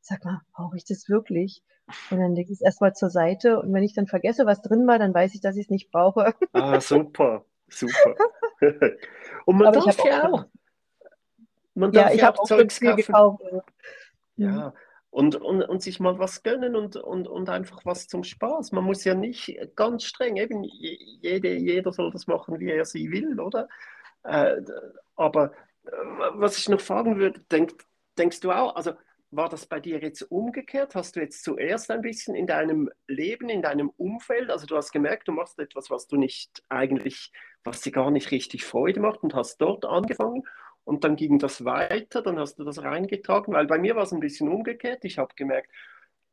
[0.00, 1.62] sag mal, brauche ich das wirklich?
[2.10, 4.86] Und dann lege ich es erstmal zur Seite und wenn ich dann vergesse, was drin
[4.86, 6.34] war, dann weiß ich, dass ich es nicht brauche.
[6.52, 8.14] Ah, super, super.
[9.44, 10.44] und man Aber darf ja auch.
[11.74, 12.96] Man darf ja, ich ja auch Zeugs kaufen.
[12.96, 13.42] Gekauft.
[14.36, 14.72] Ja, mhm.
[15.10, 18.72] und, und, und sich mal was gönnen und, und, und einfach was zum Spaß.
[18.72, 23.10] Man muss ja nicht ganz streng, eben jede, jeder soll das machen, wie er sie
[23.10, 23.68] will, oder?
[24.22, 24.60] Äh,
[25.16, 25.52] aber
[25.84, 25.90] äh,
[26.34, 27.72] was ich noch fragen würde, denk,
[28.18, 28.92] denkst du auch, also
[29.30, 30.94] war das bei dir jetzt umgekehrt?
[30.94, 34.92] Hast du jetzt zuerst ein bisschen in deinem Leben, in deinem Umfeld, also du hast
[34.92, 39.22] gemerkt, du machst etwas, was du nicht eigentlich, was dir gar nicht richtig Freude macht
[39.22, 40.42] und hast dort angefangen
[40.84, 44.12] und dann ging das weiter, dann hast du das reingetragen, weil bei mir war es
[44.12, 45.04] ein bisschen umgekehrt.
[45.04, 45.70] Ich habe gemerkt,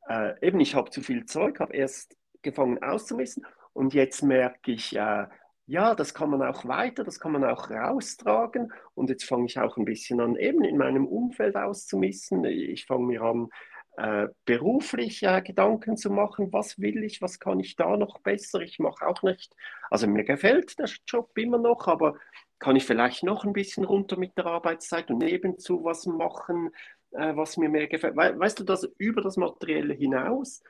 [0.10, 4.96] äh, eben ich habe zu viel Zeug, habe erst gefangen auszumissen und jetzt merke ich,
[4.96, 5.28] äh,
[5.68, 8.72] ja, das kann man auch weiter, das kann man auch raustragen.
[8.96, 12.46] Und jetzt fange ich auch ein bisschen an, eben in meinem Umfeld auszumissen.
[12.46, 13.50] Ich fange mir an,
[13.98, 18.62] äh, beruflich äh, Gedanken zu machen, was will ich, was kann ich da noch besser.
[18.62, 19.56] Ich mache auch nicht,
[19.90, 22.16] also mir gefällt der Job immer noch, aber
[22.60, 26.70] kann ich vielleicht noch ein bisschen runter mit der Arbeitszeit und nebenzu was machen,
[27.12, 28.16] äh, was mir mehr gefällt.
[28.16, 30.62] We weißt du, das über das Materielle hinaus?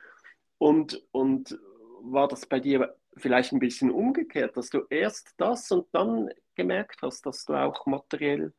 [0.58, 1.58] Und, und
[2.00, 7.02] war das bei dir vielleicht ein bisschen umgekehrt, dass du erst das und dann gemerkt
[7.02, 8.52] hast, dass du auch materiell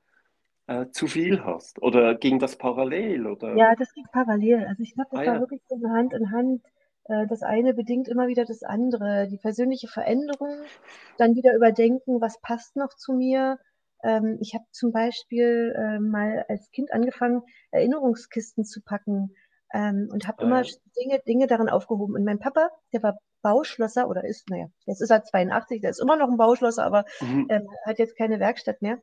[0.68, 1.82] äh, zu viel hast?
[1.82, 3.28] Oder ging das parallel?
[3.28, 3.56] Oder?
[3.56, 4.66] Ja, das ging parallel.
[4.66, 5.40] Also ich glaube, das ah, war ja.
[5.40, 6.64] wirklich so Hand in Hand.
[7.06, 9.28] Äh, das eine bedingt immer wieder das andere.
[9.30, 10.62] Die persönliche Veränderung,
[11.18, 13.60] dann wieder überdenken, was passt noch zu mir.
[14.04, 19.36] Ähm, ich habe zum Beispiel äh, mal als Kind angefangen, Erinnerungskisten zu packen
[19.74, 20.64] ähm, und habe immer
[21.00, 22.16] Dinge, Dinge darin aufgehoben.
[22.16, 26.02] Und mein Papa, der war Bauschlosser oder ist, naja, jetzt ist er 82, der ist
[26.02, 27.48] immer noch ein Bauschlosser, aber mhm.
[27.50, 29.00] ähm, hat jetzt keine Werkstatt mehr.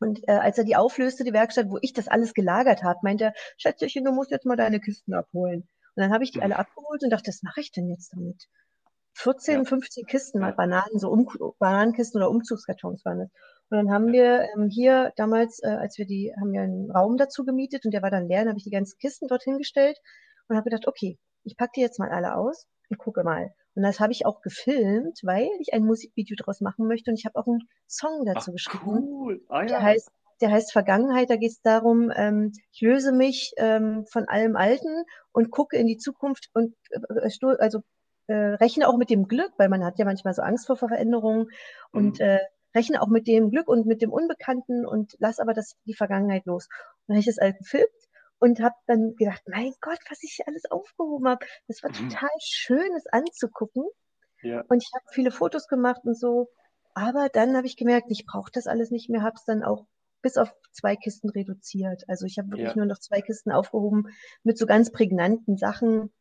[0.00, 3.24] Und äh, als er die auflöste, die Werkstatt, wo ich das alles gelagert habe, meinte
[3.24, 5.68] er, Schätzchen, du musst jetzt mal deine Kisten abholen.
[5.96, 6.44] Und dann habe ich die mhm.
[6.44, 8.48] alle abgeholt und dachte, was mache ich denn jetzt damit?
[9.14, 9.64] 14, ja.
[9.64, 10.50] 15 Kisten, ja.
[10.50, 13.30] Bananen, so um, Bananenkisten oder Umzugskartons waren das.
[13.74, 17.16] Und dann haben wir ähm, hier damals, äh, als wir die, haben wir einen Raum
[17.16, 19.98] dazu gemietet und der war dann leer, dann habe ich die ganzen Kisten dorthin gestellt
[20.46, 23.52] und habe gedacht, okay, ich packe die jetzt mal alle aus und gucke mal.
[23.74, 27.24] Und das habe ich auch gefilmt, weil ich ein Musikvideo draus machen möchte und ich
[27.24, 29.08] habe auch einen Song dazu Ach, geschrieben.
[29.08, 29.40] Cool.
[29.48, 29.66] Ah, ja.
[29.66, 30.08] Der heißt
[30.40, 31.30] der heißt Vergangenheit.
[31.30, 35.88] Da geht es darum, ähm, ich löse mich ähm, von allem Alten und gucke in
[35.88, 37.82] die Zukunft und äh, also
[38.28, 41.46] äh, rechne auch mit dem Glück, weil man hat ja manchmal so Angst vor Veränderungen
[41.46, 41.48] mhm.
[41.92, 42.38] und äh,
[42.74, 46.46] rechne auch mit dem Glück und mit dem Unbekannten und lass aber das die Vergangenheit
[46.46, 46.66] los.
[46.66, 47.88] Und dann habe ich das alles gefilmt
[48.38, 51.46] und habe dann gedacht, mein Gott, was ich hier alles aufgehoben habe.
[51.68, 52.08] Das war mhm.
[52.08, 53.84] total schön, es anzugucken.
[54.42, 54.62] Ja.
[54.68, 56.50] Und ich habe viele Fotos gemacht und so.
[56.94, 59.86] Aber dann habe ich gemerkt, ich brauche das alles nicht mehr, habe es dann auch
[60.22, 62.04] bis auf zwei Kisten reduziert.
[62.08, 62.76] Also ich habe wirklich ja.
[62.76, 64.08] nur noch zwei Kisten aufgehoben
[64.42, 66.12] mit so ganz prägnanten Sachen,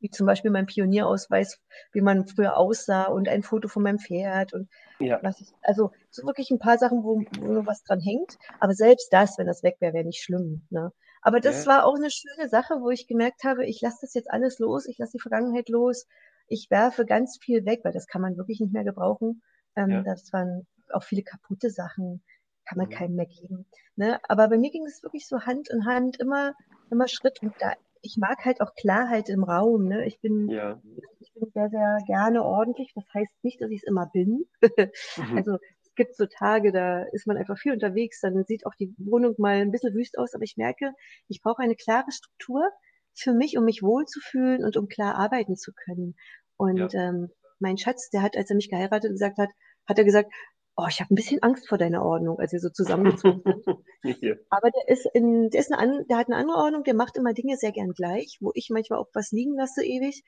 [0.00, 1.60] wie zum Beispiel mein Pionierausweis,
[1.92, 5.18] wie man früher aussah und ein Foto von meinem Pferd und ja.
[5.22, 8.38] was ich, also so wirklich ein paar Sachen, wo, wo nur was dran hängt.
[8.60, 10.66] Aber selbst das, wenn das weg wäre, wäre nicht schlimm.
[10.70, 10.92] Ne?
[11.22, 11.72] Aber das ja.
[11.72, 14.86] war auch eine schöne Sache, wo ich gemerkt habe, ich lasse das jetzt alles los,
[14.86, 16.06] ich lasse die Vergangenheit los,
[16.48, 19.42] ich werfe ganz viel weg, weil das kann man wirklich nicht mehr gebrauchen.
[19.74, 20.02] Ähm, ja.
[20.02, 22.22] Das waren auch viele kaputte Sachen,
[22.64, 22.92] kann man mhm.
[22.92, 23.66] keinem mehr geben.
[23.96, 24.20] Ne?
[24.28, 26.54] Aber bei mir ging es wirklich so Hand in Hand, immer,
[26.90, 29.86] immer Schritt und da ich mag halt auch Klarheit im Raum.
[29.86, 30.06] Ne?
[30.06, 30.80] Ich, bin, ja.
[31.20, 32.92] ich bin sehr, sehr gerne ordentlich.
[32.94, 34.44] Das heißt nicht, dass ich es immer bin.
[34.60, 34.62] mhm.
[35.36, 38.94] Also es gibt so Tage, da ist man einfach viel unterwegs, dann sieht auch die
[38.98, 40.92] Wohnung mal ein bisschen wüst aus, aber ich merke,
[41.28, 42.68] ich brauche eine klare Struktur
[43.14, 46.14] für mich, um mich wohlzufühlen und um klar arbeiten zu können.
[46.56, 47.08] Und ja.
[47.08, 49.48] ähm, mein Schatz, der hat, als er mich geheiratet gesagt hat,
[49.86, 50.30] hat er gesagt,
[50.76, 53.78] oh, ich habe ein bisschen Angst vor deiner Ordnung, als wir so zusammengezogen sind.
[54.50, 57.32] Aber der ist in, der ist eine, der hat eine andere Ordnung, der macht immer
[57.32, 60.22] Dinge sehr gern gleich, wo ich manchmal auch was liegen lasse ewig.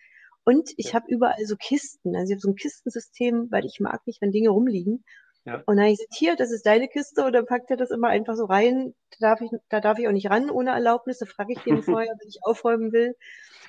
[0.45, 0.95] Und ich ja.
[0.95, 2.17] habe überall so Kisten.
[2.17, 5.05] Also ich habe so ein Kistensystem, weil ich mag nicht, wenn Dinge rumliegen.
[5.45, 5.63] Ja.
[5.67, 8.09] Und dann ich gesagt, hier, das ist deine Kiste, und dann packt er das immer
[8.09, 8.95] einfach so rein.
[9.19, 11.19] Da darf ich, da darf ich auch nicht ran ohne Erlaubnis.
[11.19, 13.15] Da frage ich den vorher, wenn ich aufräumen will.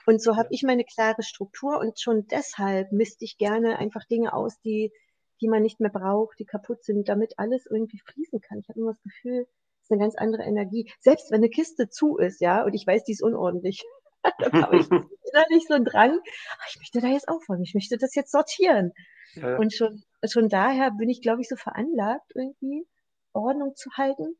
[0.06, 0.56] Und so habe ja.
[0.56, 4.92] ich meine klare Struktur und schon deshalb misste ich gerne einfach Dinge aus, die
[5.42, 8.60] die man nicht mehr braucht, die kaputt sind, damit alles irgendwie fließen kann.
[8.60, 9.48] Ich habe immer das Gefühl,
[9.78, 10.92] es ist eine ganz andere Energie.
[11.00, 13.84] Selbst wenn eine Kiste zu ist, ja, und ich weiß, die ist unordentlich,
[14.40, 16.20] dann habe ich innerlich so einen Drang,
[16.60, 18.92] ach, ich möchte da jetzt aufräumen, ich möchte das jetzt sortieren.
[19.34, 19.58] Ja.
[19.58, 22.88] Und schon, schon daher bin ich, glaube ich, so veranlagt, irgendwie
[23.34, 24.36] Ordnung zu halten.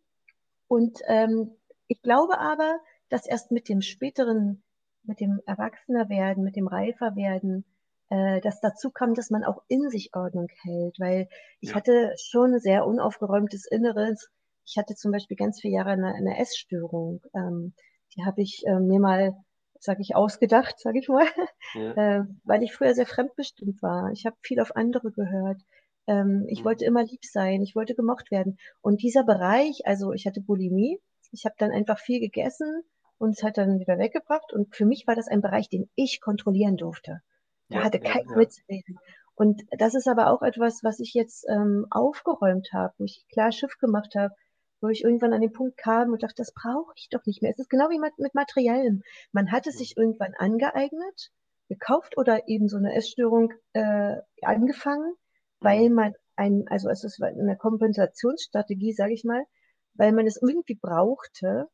[0.68, 1.56] Und ähm,
[1.88, 4.64] ich glaube aber, dass erst mit dem späteren,
[5.04, 7.66] mit dem Erwachsenerwerden, mit dem Reiferwerden,
[8.10, 11.76] äh, dass dazu kam, dass man auch in sich Ordnung hält, weil ich ja.
[11.76, 14.30] hatte schon sehr unaufgeräumtes Inneres.
[14.66, 17.22] Ich hatte zum Beispiel ganz viele Jahre eine, eine Essstörung.
[17.34, 17.74] Ähm,
[18.16, 19.36] die habe ich äh, mir mal,
[19.80, 21.28] sage ich, ausgedacht, sage ich mal,
[21.76, 21.92] ja.
[22.20, 24.12] äh, weil ich früher sehr fremdbestimmt war.
[24.12, 25.62] Ich habe viel auf andere gehört.
[26.08, 26.66] Ähm, ich mhm.
[26.66, 28.58] wollte immer lieb sein, ich wollte gemocht werden.
[28.82, 31.00] Und dieser Bereich, also ich hatte Bulimie,
[31.32, 32.82] ich habe dann einfach viel gegessen
[33.20, 34.52] und es hat dann wieder weggebracht.
[34.52, 37.22] Und für mich war das ein Bereich, den ich kontrollieren durfte.
[37.70, 39.00] Da ja, hatte keiner ja, mitzureden.
[39.36, 43.52] Und das ist aber auch etwas, was ich jetzt ähm, aufgeräumt habe, wo ich klar
[43.52, 44.34] Schiff gemacht habe,
[44.82, 47.52] wo ich irgendwann an den Punkt kam und dachte, das brauche ich doch nicht mehr.
[47.52, 49.04] Es ist genau wie mit, mit Materiellen.
[49.32, 51.32] Man hat es sich irgendwann angeeignet,
[51.70, 55.14] gekauft oder eben so eine Essstörung äh, angefangen,
[55.60, 55.96] weil mhm.
[55.96, 59.46] man ein, also es ist eine Kompensationsstrategie, sage ich mal,
[59.94, 61.68] weil man es irgendwie brauchte.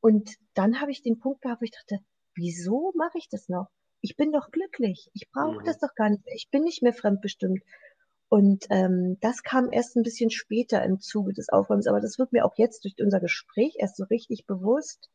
[0.00, 1.98] Und dann habe ich den Punkt gehabt, wo ich dachte,
[2.34, 3.68] wieso mache ich das noch?
[4.00, 5.10] Ich bin doch glücklich.
[5.14, 5.64] Ich brauche mhm.
[5.64, 6.34] das doch gar nicht mehr.
[6.34, 7.62] Ich bin nicht mehr fremdbestimmt.
[8.28, 12.32] Und ähm, das kam erst ein bisschen später im Zuge des Aufräumens, aber das wird
[12.32, 15.10] mir auch jetzt durch unser Gespräch erst so richtig bewusst,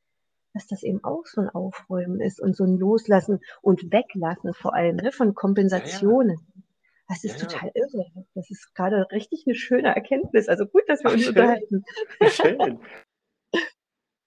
[0.54, 4.74] dass das eben auch so ein Aufräumen ist und so ein Loslassen und Weglassen vor
[4.74, 6.38] allem ne, von Kompensationen.
[6.38, 6.62] Ja, ja.
[7.10, 8.26] Das ist ja, total irre.
[8.36, 10.48] Das ist gerade richtig eine schöne Erkenntnis.
[10.48, 11.30] Also gut, dass wir uns schön.
[11.30, 11.84] unterhalten.
[12.30, 12.80] Schön.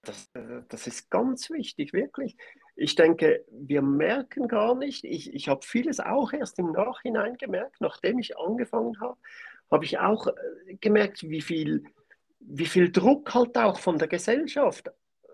[0.03, 2.37] Das, äh, das ist ganz wichtig, wirklich.
[2.75, 7.79] Ich denke, wir merken gar nicht, ich, ich habe vieles auch erst im Nachhinein gemerkt,
[7.79, 9.17] nachdem ich angefangen habe,
[9.71, 11.83] habe ich auch äh, gemerkt, wie viel,
[12.39, 15.27] wie viel Druck halt auch von der Gesellschaft, äh,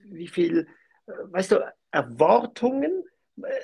[0.00, 0.66] wie viel,
[1.06, 3.04] weißt du, Erwartungen,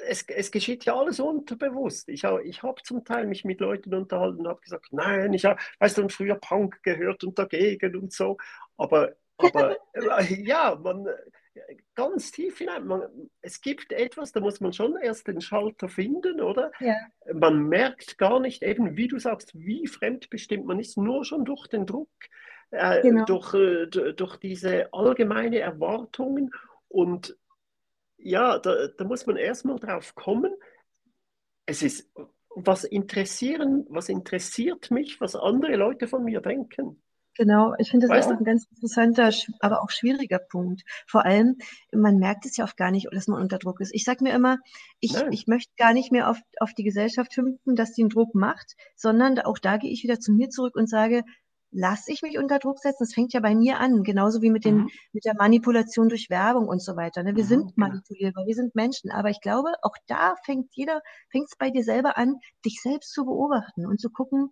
[0.07, 2.09] es, es geschieht ja alles unterbewusst.
[2.09, 5.45] Ich habe ich hab zum Teil mich mit Leuten unterhalten und habe gesagt, nein, ich
[5.45, 8.37] habe, weißt du, früher Punk gehört und dagegen und so.
[8.77, 11.09] Aber aber äh, ja, man
[11.95, 12.87] ganz tief hinein.
[12.87, 16.73] Man, es gibt etwas, da muss man schon erst den Schalter finden, oder?
[16.81, 16.97] Ja.
[17.33, 21.67] Man merkt gar nicht, eben wie du sagst, wie fremdbestimmt man ist, nur schon durch
[21.69, 22.11] den Druck,
[22.71, 23.25] äh, genau.
[23.25, 26.51] durch, äh, durch diese allgemeine Erwartungen.
[26.89, 27.37] Und
[28.19, 30.53] ja, da, da muss man erstmal drauf kommen.
[31.67, 32.11] Es ist,
[32.55, 37.03] was interessieren, was interessiert mich, was andere Leute von mir denken.
[37.37, 38.39] Genau, ich finde das weißt auch du?
[38.39, 40.83] ein ganz interessanter, aber auch schwieriger Punkt.
[41.07, 41.57] Vor allem,
[41.93, 43.93] man merkt es ja oft gar nicht, dass man unter Druck ist.
[43.93, 44.59] Ich sage mir immer,
[45.01, 48.35] ich, ich möchte gar nicht mehr auf, auf die Gesellschaft hüpfen, dass die einen Druck
[48.35, 51.25] macht, sondern auch da gehe ich wieder zu mir zurück und sage,
[51.75, 53.03] lass ich mich unter Druck setzen.
[53.05, 54.91] Das fängt ja bei mir an, genauso wie mit, den, mhm.
[55.13, 57.23] mit der Manipulation durch Werbung und so weiter.
[57.25, 57.35] Ne?
[57.35, 57.89] Wir mhm, sind genau.
[57.89, 61.83] manipulierbar, wir sind Menschen, aber ich glaube, auch da fängt jeder, fängt es bei dir
[61.83, 64.51] selber an, dich selbst zu beobachten und zu gucken,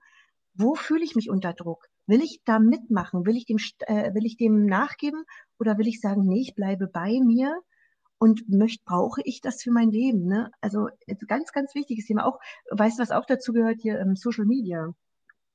[0.55, 1.87] wo fühle ich mich unter Druck?
[2.07, 3.27] Will ich da mitmachen?
[3.27, 5.25] Will ich dem, äh, will ich dem nachgeben?
[5.59, 7.61] Oder will ich sagen, nee, ich bleibe bei mir
[8.19, 10.27] und möchte, brauche ich das für mein Leben?
[10.27, 10.51] Ne?
[10.63, 10.89] Also
[11.29, 12.27] ganz, ganz wichtiges Thema.
[12.27, 12.39] Auch,
[12.71, 14.01] weißt du, was auch dazu gehört hier?
[14.01, 14.95] Ähm, Social Media.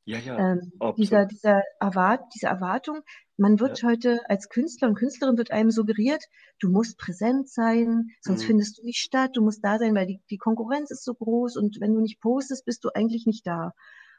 [0.05, 3.01] Ja, ja, Ähm, dieser, dieser Erwart, diese Erwartung,
[3.37, 3.83] man wird Ja.
[3.83, 6.23] heute als Künstler und Künstlerin wird einem suggeriert,
[6.59, 8.45] du musst präsent sein, sonst Mhm.
[8.45, 11.57] findest du nicht statt, du musst da sein, weil die, die Konkurrenz ist so groß
[11.57, 13.73] und wenn du nicht postest, bist du eigentlich nicht da.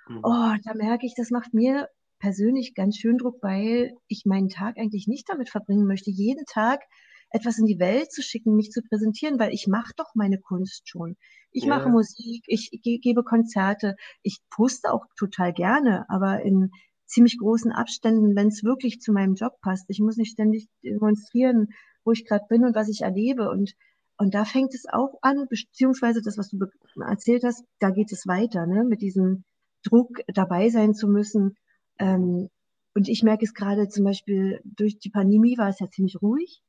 [0.09, 0.23] Mhm.
[0.23, 4.76] Oh, da merke ich, das macht mir persönlich ganz schön Druck, weil ich meinen Tag
[4.78, 6.83] eigentlich nicht damit verbringen möchte, jeden Tag
[7.31, 10.88] etwas in die Welt zu schicken, mich zu präsentieren, weil ich mache doch meine Kunst
[10.88, 11.16] schon.
[11.50, 11.88] Ich mache Ja.
[11.88, 16.70] Musik, ich ge gebe Konzerte, ich poste auch total gerne, aber in
[17.07, 19.87] ziemlich großen Abständen, wenn es wirklich zu meinem Job passt.
[19.88, 21.68] Ich muss nicht ständig demonstrieren,
[22.04, 23.50] wo ich gerade bin und was ich erlebe.
[23.50, 23.72] Und,
[24.18, 26.66] und da fängt es auch an, beziehungsweise das, was du
[27.00, 28.85] erzählt hast, da geht es weiter, ne?
[28.85, 29.44] Mit diesem
[29.85, 31.57] Druck dabei sein zu müssen.
[31.99, 32.49] Ähm,
[32.95, 36.63] und ich merke es gerade zum Beispiel durch die Pandemie war es ja ziemlich ruhig.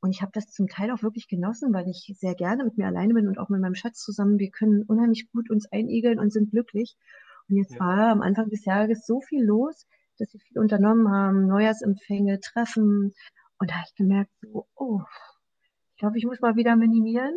[0.00, 2.86] Und ich habe das zum Teil auch wirklich genossen, weil ich sehr gerne mit mir
[2.86, 4.38] alleine bin und auch mit meinem Schatz zusammen.
[4.38, 6.96] Wir können unheimlich gut uns einigeln und sind glücklich.
[7.48, 7.80] Und jetzt Ja.
[7.80, 9.86] war am Anfang des Jahres so viel los,
[10.18, 13.14] dass wir viel unternommen haben, Neujahrsempfänge, Treffen.
[13.58, 15.00] Und da habe ich gemerkt, so, oh,
[15.92, 17.34] ich glaube, ich muss mal wieder minimieren,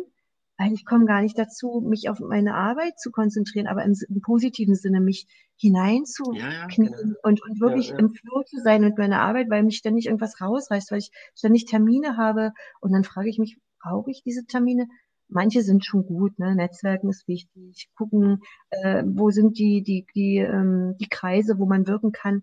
[0.72, 4.74] ich komme gar nicht dazu, mich auf meine Arbeit zu konzentrieren, aber im, im positiven
[4.74, 6.96] Sinne, mich hineinzuknien Ja, ja, genau.
[7.22, 10.40] und, und wirklich Ja, im Flow zu sein mit meiner Arbeit, weil mich ständig irgendwas
[10.40, 12.52] rausreißt, weil ich ständig Termine habe.
[12.80, 14.88] Und dann frage ich mich, brauche ich diese Termine?
[15.28, 16.54] Manche sind schon gut, ne?
[16.56, 21.86] Netzwerken ist wichtig, gucken, äh, wo sind die, die, die, ähm, die Kreise, wo man
[21.86, 22.42] wirken kann.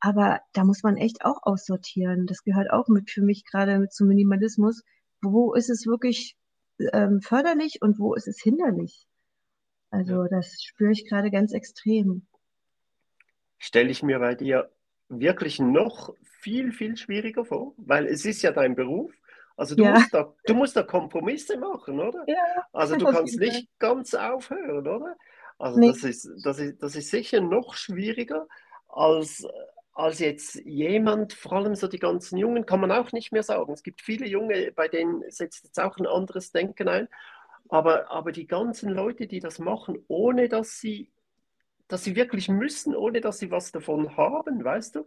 [0.00, 2.26] Aber da muss man echt auch aussortieren.
[2.26, 4.82] Das gehört auch mit für mich gerade zum Minimalismus.
[5.22, 6.36] Wo ist es wirklich
[6.92, 9.06] ähm, förderlich und wo ist es hinderlich?
[9.90, 12.26] Also das spüre ich gerade ganz extrem.
[13.58, 14.70] Stelle ich mir bei dir
[15.08, 19.12] wirklich noch viel, viel schwieriger vor, weil es ist ja dein Beruf.
[19.56, 19.92] Also du Ja.
[19.94, 22.26] musst da, du musst da Kompromisse machen, oder?
[22.26, 22.36] Ja,
[22.72, 25.16] Also du kannst nicht ganz aufhören, oder?
[25.58, 25.88] Also Nee.
[25.88, 28.46] das ist, das ist, das ist sicher noch schwieriger
[28.88, 29.46] als,
[29.96, 33.72] als jetzt jemand, vor allem so die ganzen Jungen, kann man auch nicht mehr sagen.
[33.72, 37.08] Es gibt viele Junge, bei denen setzt jetzt auch ein anderes Denken ein.
[37.68, 41.12] Aber, aber die ganzen Leute, die das machen, ohne dass sie,
[41.88, 45.06] dass sie wirklich müssen, ohne dass sie was davon haben, weißt du,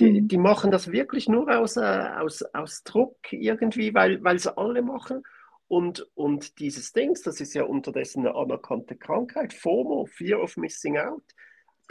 [0.00, 0.28] die, Mhm.
[0.28, 4.82] die machen das wirklich nur aus, äh, aus, aus Druck irgendwie, weil, weil sie alle
[4.82, 5.22] machen.
[5.68, 10.98] Und, und dieses Dings, das ist ja unterdessen eine anerkannte Krankheit, FOMO, Fear of Missing
[10.98, 11.24] Out,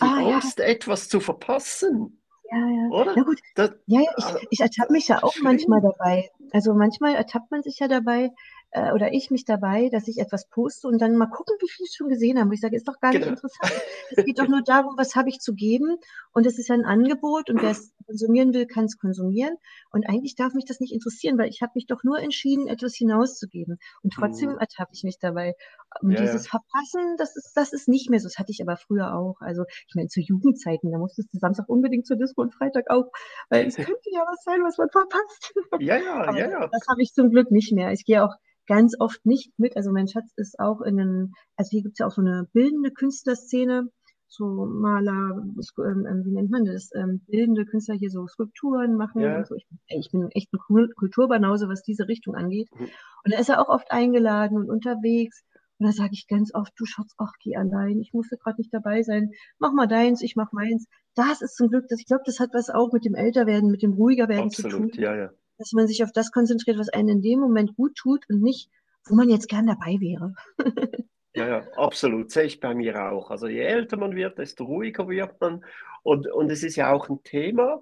[0.02, 0.42] die Ah, ja.
[0.42, 2.21] Angst, etwas zu verpassen,
[2.52, 2.90] Ja, ja.
[2.90, 3.14] oder?
[3.16, 6.30] Na gut, Das, ja, ja, ich, ich ertappe mich ja auch manchmal dabei.
[6.52, 8.30] Also manchmal ertappt man sich ja dabei,
[8.72, 11.88] äh, oder ich mich dabei, dass ich etwas poste und dann mal gucken, wie viele
[11.88, 12.50] es schon gesehen haben.
[12.50, 13.32] Wo ich sage, ist doch gar nicht Genau.
[13.34, 13.74] interessant.
[14.16, 15.98] Es geht doch nur darum, was habe ich zu geben.
[16.34, 19.56] Und es ist ja ein Angebot und wer es konsumieren will, kann es konsumieren.
[19.92, 22.96] Und eigentlich darf mich das nicht interessieren, weil ich habe mich doch nur entschieden, etwas
[22.96, 23.78] hinauszugeben.
[24.04, 24.58] Und trotzdem Mhm.
[24.60, 25.56] ertappe ich mich dabei.
[26.02, 26.22] Und Ja, ja.
[26.24, 28.28] dieses Verpassen, das ist, das ist nicht mehr so.
[28.30, 29.36] Das hatte ich aber früher auch.
[29.42, 33.12] Also ich meine, zu Jugendzeiten, da musstest du Samstag unbedingt zur Disco und Freitag auch,
[33.50, 35.54] weil es könnte ja was sein, was man verpasst.
[35.80, 36.68] Ja, ja, Aber ja, ja.
[36.72, 37.92] das habe ich zum Glück nicht mehr.
[37.92, 38.34] Ich gehe auch
[38.68, 39.76] ganz oft nicht mit.
[39.78, 42.48] Also mein Schatz ist auch in einem, also hier gibt es ja auch so eine
[42.54, 43.90] bildende Künstlerszene,
[44.28, 49.22] so Maler, ähm, ähm, wie nennt man das, ähm, bildende Künstler hier so Skulpturen machen
[49.22, 49.38] Ja.
[49.38, 49.56] und so.
[49.56, 52.70] Ich, ich bin echt ein Kul- Kulturbanause, was diese Richtung angeht.
[52.74, 52.86] Mhm.
[53.26, 55.44] Und da ist er auch oft eingeladen und unterwegs.
[55.80, 58.74] Und da sage ich ganz oft, du Schatz, ach, geh allein, ich musste gerade nicht
[58.74, 59.32] dabei sein.
[59.60, 60.88] Mach mal deins, ich mach meins.
[61.16, 63.82] Das ist zum Glück, das, ich glaube, das hat was auch mit dem Älterwerden, mit
[63.82, 65.30] dem ruhiger zu tun Absolut, ja, ja.
[65.62, 68.70] Dass man sich auf das konzentriert, was einem in dem Moment gut tut und nicht,
[69.08, 70.34] wo man jetzt gern dabei wäre.
[71.34, 72.30] Ja, ja, absolut.
[72.30, 73.32] Sehe ich bei mir auch.
[73.32, 75.64] Also je älter man wird, desto ruhiger wird man.
[76.04, 77.82] Und, und es ist ja auch ein Thema.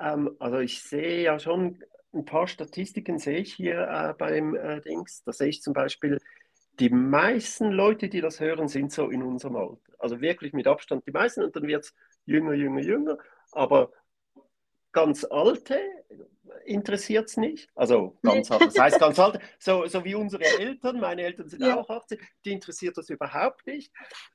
[0.00, 1.82] Ähm, also ich sehe ja schon
[2.14, 5.22] ein paar Statistiken sehe ich hier äh, beim äh, Dings.
[5.24, 6.18] Da sehe ich zum Beispiel,
[6.80, 9.78] die meisten Leute, die das hören, sind so in unserem Alter.
[9.98, 13.18] Also wirklich mit Abstand die meisten und dann wird es jünger, jünger, jünger.
[13.52, 13.90] Aber
[14.92, 15.78] ganz alte
[16.64, 17.70] interessiert es nicht.
[17.74, 21.62] Also ganz alte, das heißt ganz alte, so, so wie unsere Eltern, meine Eltern sind
[21.62, 21.76] Ja.
[21.76, 23.92] auch 80, die interessiert das überhaupt nicht.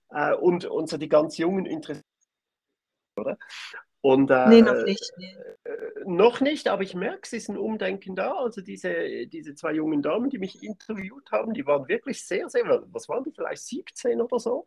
[0.09, 2.05] Äh, und, und so die ganz Jungen interessiert,
[3.15, 3.37] oder?
[4.01, 5.13] Und, äh, Nee, noch nicht.
[5.17, 5.37] Nee.
[5.63, 8.33] äh, noch nicht, aber ich merke, es ist ein Umdenken da.
[8.33, 12.63] Also diese, diese zwei jungen Damen, die mich interviewt haben, die waren wirklich sehr, sehr,
[12.91, 14.65] was waren die, vielleicht 17 oder so.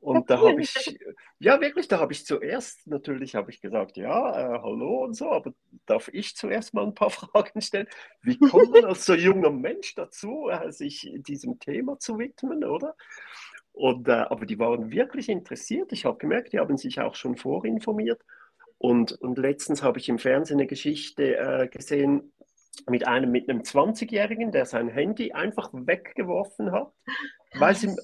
[0.00, 0.98] Und da habe ich,
[1.38, 5.30] ja wirklich, da habe ich zuerst, natürlich habe ich gesagt, ja, äh, hallo und so,
[5.30, 5.52] aber
[5.84, 7.86] darf ich zuerst mal ein paar Fragen stellen?
[8.22, 12.96] Wie kommt man als so junger Mensch dazu, äh, sich diesem Thema zu widmen, oder?
[13.72, 15.92] Und, äh, aber die waren wirklich interessiert.
[15.92, 18.22] Ich habe gemerkt, die haben sich auch schon vorinformiert.
[18.78, 22.32] Und, und letztens habe ich im Fernsehen eine Geschichte äh, gesehen
[22.88, 26.90] mit einem, mit einem 20-Jährigen, der sein Handy einfach weggeworfen hat,
[27.58, 27.94] weil sie,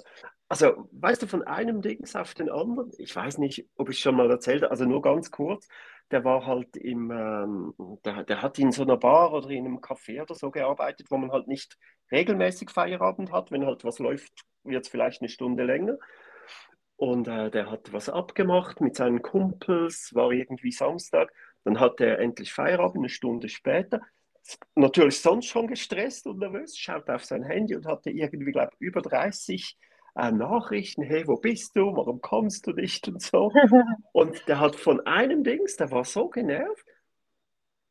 [0.48, 4.16] also, weißt du, von einem Dings auf den anderen, ich weiß nicht, ob ich schon
[4.16, 5.68] mal erzählt habe, also nur ganz kurz,
[6.10, 7.74] der war halt im, ähm,
[8.04, 11.16] der, der hat in so einer Bar oder in einem Café oder so gearbeitet, wo
[11.16, 11.76] man halt nicht
[12.12, 13.50] regelmäßig Feierabend hat.
[13.50, 14.32] Wenn halt was läuft,
[14.62, 15.98] wird es vielleicht eine Stunde länger.
[16.96, 21.32] Und äh, der hat was abgemacht mit seinen Kumpels, war irgendwie Samstag.
[21.64, 24.00] Dann hat er endlich Feierabend, eine Stunde später.
[24.76, 28.80] Natürlich sonst schon gestresst und nervös, schaut auf sein Handy und hatte irgendwie, glaube ich,
[28.80, 29.76] über 30
[30.16, 33.52] äh, Nachrichten, hey, wo bist du, warum kommst du nicht und so.
[34.12, 36.86] Und der hat von einem Dings, der war so genervt,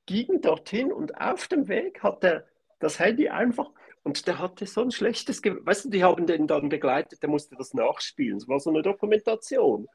[0.07, 2.45] ging dorthin und auf dem Weg hat er
[2.79, 3.71] das Handy einfach,
[4.03, 7.29] und der hatte so ein schlechtes, Ge weißt du, die haben den dann begleitet, der
[7.29, 9.87] musste das nachspielen, es war so eine Dokumentation.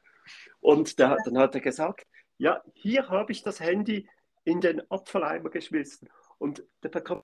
[0.59, 2.05] Und der, dann hat er gesagt,
[2.37, 4.09] ja, hier habe ich das Handy
[4.43, 6.09] in den Abfalleimer geschmissen.
[6.39, 7.23] Und der bekam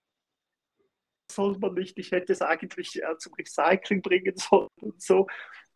[1.31, 5.27] soll man nicht, ich hätte es eigentlich zum Recycling bringen sollen und so.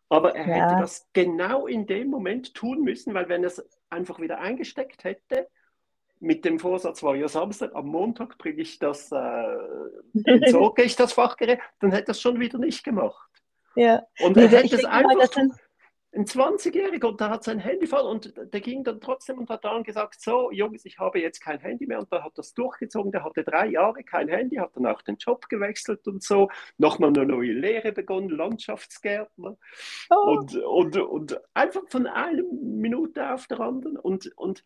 [0.08, 0.54] Aber er ja.
[0.54, 5.04] hätte das genau in dem Moment tun müssen, weil wenn er es einfach wieder eingesteckt
[5.04, 5.48] hätte,
[6.20, 9.56] mit dem Vorsatz war ja Samstag, am Montag bringe ich das, äh,
[10.24, 13.28] entsorge ich das Fachgerät, dann hätte er es schon wieder nicht gemacht.
[13.74, 14.02] Ja.
[14.20, 15.50] Und er hätte es einfach mal,
[16.14, 19.64] ein 20-Jähriger und der hat sein Handy verloren und der ging dann trotzdem und hat
[19.64, 22.00] dann gesagt, so Jungs, ich habe jetzt kein Handy mehr.
[22.00, 25.16] Und da hat das durchgezogen, der hatte drei Jahre kein Handy, hat dann auch den
[25.16, 29.56] Job gewechselt und so, nochmal eine neue Lehre begonnen, Landschaftsgärtner.
[30.10, 30.14] Oh.
[30.14, 33.96] und, und, und einfach von einer Minute auf der anderen.
[33.96, 34.64] Und, und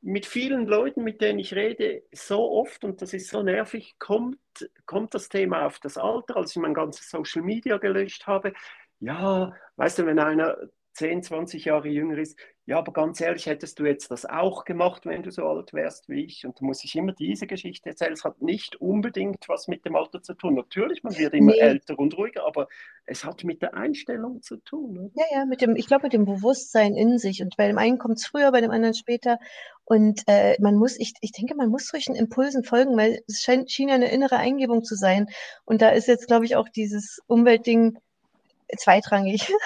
[0.00, 4.38] mit vielen Leuten, mit denen ich rede, so oft, und das ist so nervig, kommt,
[4.86, 8.52] kommt das Thema auf das Alter, als ich mein ganzes Social Media gelöscht habe,
[9.00, 10.56] ja, weißt du, wenn einer
[10.94, 12.38] 10, 20 Jahre jünger ist,
[12.68, 16.10] ja, aber ganz ehrlich, hättest du jetzt das auch gemacht, wenn du so alt wärst
[16.10, 16.44] wie ich?
[16.44, 18.12] Und da muss ich immer diese Geschichte erzählen.
[18.12, 20.54] Es hat nicht unbedingt was mit dem Alter zu tun.
[20.54, 21.60] Natürlich, man wird immer nee.
[21.60, 22.68] älter und ruhiger, aber
[23.06, 24.98] es hat mit der Einstellung zu tun.
[24.98, 25.10] Oder?
[25.14, 27.40] Ja, ja, mit dem, ich glaube, mit dem Bewusstsein in sich.
[27.40, 29.38] Und bei dem einen kommt es früher, bei dem anderen später.
[29.86, 33.70] Und äh, man muss, ich, ich denke, man muss solchen Impulsen folgen, weil es scheint,
[33.70, 35.28] schien ja eine innere Eingebung zu sein.
[35.64, 37.96] Und da ist jetzt, glaube ich, auch dieses Umweltding
[38.76, 39.52] zweitrangig.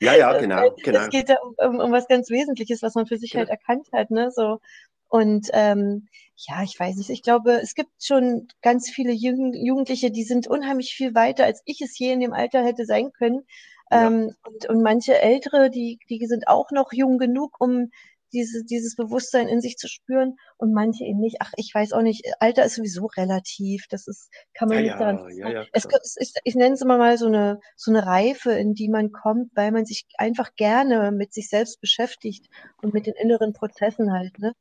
[0.00, 0.70] Ja, ja, genau.
[0.82, 1.00] genau.
[1.00, 3.40] Es geht da um, um, was ganz Wesentliches, was man für sich genau.
[3.40, 4.10] halt erkannt hat.
[4.10, 4.30] Ne?
[4.30, 4.60] So.
[5.08, 10.10] Und ähm, ja, ich weiß nicht, ich glaube, es gibt schon ganz viele Jugend Jugendliche,
[10.10, 13.46] die sind unheimlich viel weiter, als ich es je in dem Alter hätte sein können.
[13.90, 14.06] Ja.
[14.06, 17.90] Ähm, und, und manche Ältere, die, die sind auch noch jung genug, um
[18.32, 21.36] diese, dieses Bewusstsein in sich zu spüren und manche eben nicht.
[21.40, 23.86] Ach, ich weiß auch nicht, Alter ist sowieso relativ.
[23.88, 26.82] Das ist, kann man ja, nicht daran ja, ja, es, es ist, ich nenne es
[26.82, 30.54] immer mal so eine, so eine Reife, in die man kommt, weil man sich einfach
[30.56, 32.48] gerne mit sich selbst beschäftigt
[32.82, 34.54] und mit den inneren Prozessen halt, ne?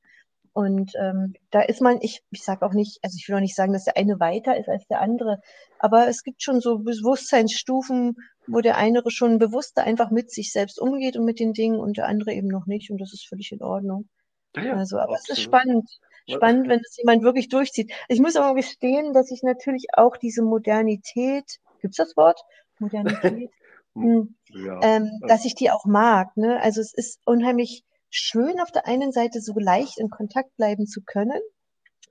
[0.58, 3.56] Und ähm, da ist man, ich, ich sage auch nicht, also ich will auch nicht
[3.56, 5.40] sagen, dass der eine weiter ist als der andere,
[5.78, 8.16] aber es gibt schon so Bewusstseinsstufen,
[8.48, 11.98] wo der eine schon bewusster einfach mit sich selbst umgeht und mit den Dingen und
[11.98, 14.10] der andere eben noch nicht und das ist völlig in Ordnung.
[14.56, 15.30] Ja, also, aber absolut.
[15.30, 15.88] es ist spannend.
[16.28, 17.94] Spannend, wenn es jemand wirklich durchzieht.
[18.08, 21.46] Ich muss aber gestehen, dass ich natürlich auch diese Modernität,
[21.82, 22.42] gibt es das Wort?
[22.80, 23.52] Modernität?
[23.94, 24.80] hm, ja.
[24.82, 26.36] ähm, dass ich die auch mag.
[26.36, 26.60] Ne?
[26.60, 31.02] Also es ist unheimlich schön auf der einen Seite so leicht in Kontakt bleiben zu
[31.02, 31.40] können,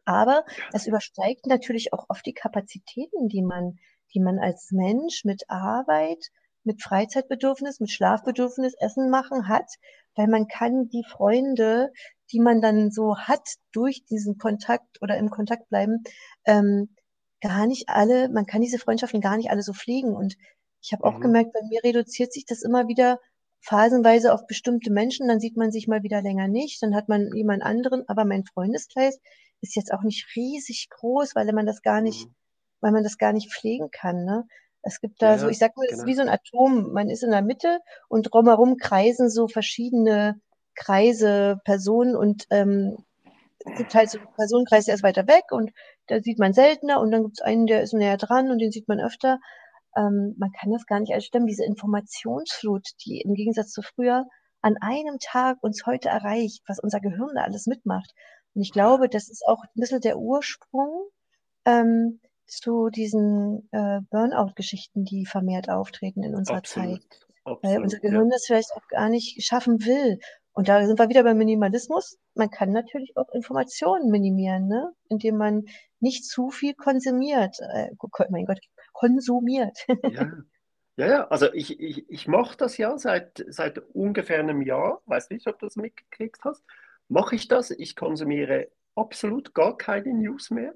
[0.05, 3.79] aber es übersteigt natürlich auch oft die Kapazitäten, die man,
[4.15, 6.25] die man als Mensch mit Arbeit,
[6.63, 9.69] mit Freizeitbedürfnis, mit Schlafbedürfnis, Essen machen hat,
[10.15, 11.93] weil man kann die Freunde,
[12.33, 13.43] die man dann so hat
[13.73, 16.03] durch diesen Kontakt oder im Kontakt bleiben,
[16.45, 16.95] ähm,
[17.41, 20.15] gar nicht alle, man kann diese Freundschaften gar nicht alle so pflegen.
[20.15, 20.37] Und
[20.83, 21.23] ich habe auch mhm.
[21.23, 23.19] gemerkt, bei mir reduziert sich das immer wieder
[23.61, 27.31] phasenweise auf bestimmte Menschen, dann sieht man sich mal wieder länger nicht, dann hat man
[27.35, 29.19] jemand anderen, aber mein Freundeskreis
[29.61, 32.35] ist jetzt auch nicht riesig groß, weil man das gar nicht, mhm.
[32.81, 34.25] weil man das gar nicht pflegen kann.
[34.25, 34.45] Ne?
[34.83, 36.03] Es gibt da ja, so, ich sag mal, es genau.
[36.03, 36.93] ist wie so ein Atom.
[36.93, 40.41] Man ist in der Mitte und drumherum kreisen so verschiedene
[40.77, 42.97] Kreise, Personen und ähm,
[43.65, 45.73] es gibt halt so einen Personenkreis, der ist weiter weg und
[46.07, 48.71] da sieht man seltener und dann gibt es einen, der ist näher dran und den
[48.71, 49.41] sieht man öfter
[49.97, 51.47] ähm, man kann das gar nicht als stemmen.
[51.47, 54.27] Diese Informationsflut, die im Gegensatz zu früher
[54.61, 58.13] an einem Tag uns heute erreicht, was unser Gehirn da alles mitmacht.
[58.55, 61.09] Und ich glaube, das ist auch ein bisschen der Ursprung
[61.65, 67.03] ähm, zu diesen äh, Burnout-Geschichten, die vermehrt auftreten in unserer Absolut.
[67.03, 67.27] Zeit.
[67.45, 68.31] Absolut, Weil unser Gehirn ja.
[68.33, 70.19] das vielleicht auch gar nicht schaffen will.
[70.53, 72.19] Und da sind wir wieder beim Minimalismus.
[72.35, 74.91] Man kann natürlich auch Informationen minimieren, ne?
[75.09, 75.65] indem man
[76.01, 77.59] nicht zu viel konsumiert.
[77.75, 77.91] Äh,
[78.31, 78.59] mein Gott,
[78.99, 79.79] konsumiert.
[80.11, 80.33] Ja.
[80.99, 85.29] Ja, ja, also ich, ich, ich mache das ja seit, seit ungefähr einem Jahr, weiß
[85.29, 86.65] nicht, ob du das mitgekriegt hast,
[87.09, 87.71] mache ich das.
[87.71, 90.75] Ich konsumiere absolut gar keine News mehr.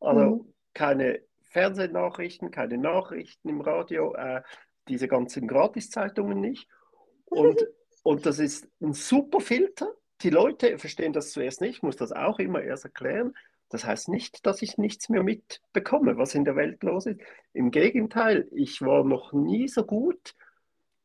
[0.00, 0.54] Also mhm.
[0.72, 4.14] keine Fernsehnachrichten, keine Nachrichten im Radio.
[4.14, 4.42] Äh,
[4.88, 6.66] diese ganzen Gratiszeitungen nicht.
[7.26, 7.62] Und,
[8.02, 9.92] und das ist ein super Filter.
[10.22, 13.34] Die Leute verstehen das zuerst nicht, ich muss das auch immer erst erklären.
[13.68, 17.20] Das heißt nicht, dass ich nichts mehr mitbekomme, was in der Welt los ist.
[17.52, 20.34] Im Gegenteil, ich war noch nie so gut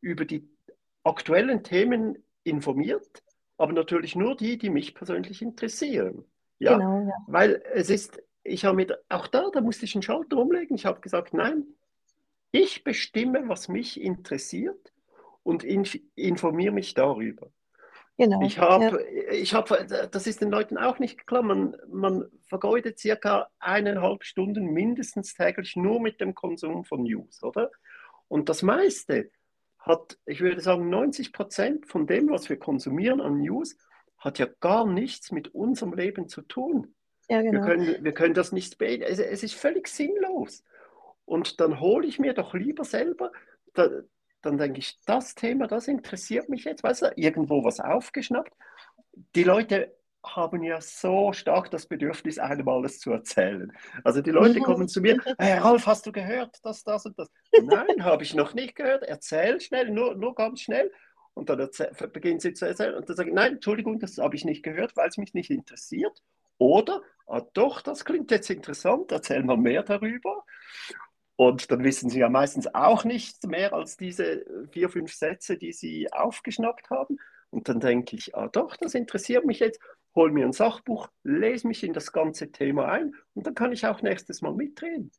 [0.01, 0.47] über die
[1.03, 3.23] aktuellen Themen informiert,
[3.57, 6.25] aber natürlich nur die, die mich persönlich interessieren.
[6.59, 7.13] Ja, genau, ja.
[7.27, 10.75] weil es ist, ich habe mit, auch da, da musste ich einen Schalter umlegen.
[10.75, 11.65] Ich habe gesagt, nein,
[12.51, 14.93] ich bestimme, was mich interessiert
[15.43, 17.51] und inf informiere mich darüber.
[18.17, 18.41] Genau.
[18.43, 19.31] Ich habe, ja.
[19.31, 21.41] ich habe, das ist den Leuten auch nicht klar.
[21.41, 27.71] Man, man vergeudet circa eineinhalb Stunden mindestens täglich nur mit dem Konsum von News, oder?
[28.27, 29.31] Und das meiste
[29.79, 33.75] hat, ich würde sagen, 90 Prozent von dem, was wir konsumieren an News,
[34.17, 36.95] hat ja gar nichts mit unserem Leben zu tun.
[37.29, 37.53] Ja, genau.
[37.53, 39.03] wir, können, wir können das nicht beenden.
[39.03, 40.63] Es, es ist völlig sinnlos.
[41.25, 43.31] Und dann hole ich mir doch lieber selber,
[44.43, 48.53] dann denke ich, das Thema, das interessiert mich jetzt, weißt du, irgendwo was aufgeschnappt.
[49.35, 53.71] Die Leute haben ja so stark das Bedürfnis, einem alles zu erzählen.
[54.03, 57.29] Also die Leute kommen zu mir, hey Ralf, hast du gehört, dass das und das?
[57.61, 59.03] Nein, habe ich noch nicht gehört.
[59.03, 60.91] Erzähl schnell, nur, nur ganz schnell.
[61.33, 61.67] Und dann
[62.13, 64.95] beginnen sie zu erzählen und dann sage ich, nein, Entschuldigung, das habe ich nicht gehört,
[64.95, 66.21] weil es mich nicht interessiert.
[66.59, 70.45] Oder, ah, doch, das klingt jetzt interessant, erzähl mal mehr darüber.
[71.35, 75.73] Und dann wissen sie ja meistens auch nichts mehr als diese vier, fünf Sätze, die
[75.73, 77.17] sie aufgeschnappt haben.
[77.49, 79.79] Und dann denke ich, ah doch, das interessiert mich jetzt,
[80.15, 83.85] hol mir ein Sachbuch, lese mich in das ganze Thema ein und dann kann ich
[83.85, 85.11] auch nächstes Mal mitreden.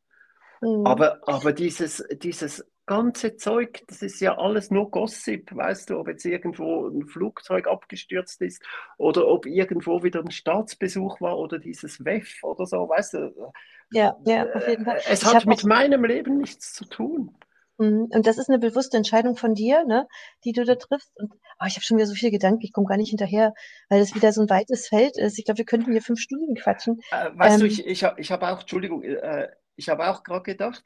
[0.61, 0.87] Mhm.
[0.87, 6.09] Aber, aber dieses, dieses ganze Zeug, das ist ja alles nur Gossip, weißt du, ob
[6.09, 8.63] jetzt irgendwo ein Flugzeug abgestürzt ist
[8.99, 13.53] oder ob irgendwo wieder ein Staatsbesuch war oder dieses WEF oder so, weißt du.
[13.93, 15.01] Ja, ja, auf jeden Fall.
[15.09, 17.37] Es hat mit meinem Leben nichts zu tun.
[17.79, 20.07] Mhm, und das ist eine bewusste Entscheidung von dir, ne,
[20.45, 21.11] die du da triffst.
[21.17, 23.53] Und oh, ich habe schon wieder so viele Gedanken, ich komme gar nicht hinterher,
[23.89, 25.39] weil es wieder so ein weites Feld ist.
[25.39, 27.01] Ich glaube, wir könnten hier fünf Stunden quatschen.
[27.11, 30.23] Äh, weißt ähm, du, ich, ich habe ich hab auch, Entschuldigung, äh, ich habe auch
[30.23, 30.85] gerade gedacht,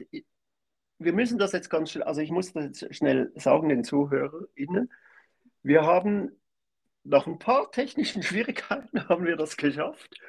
[0.99, 4.91] wir müssen das jetzt ganz schnell, also ich muss das jetzt schnell sagen den ZuhörerInnen.
[5.63, 6.33] Wir haben
[7.05, 10.21] nach ein paar technischen Schwierigkeiten haben wir das geschafft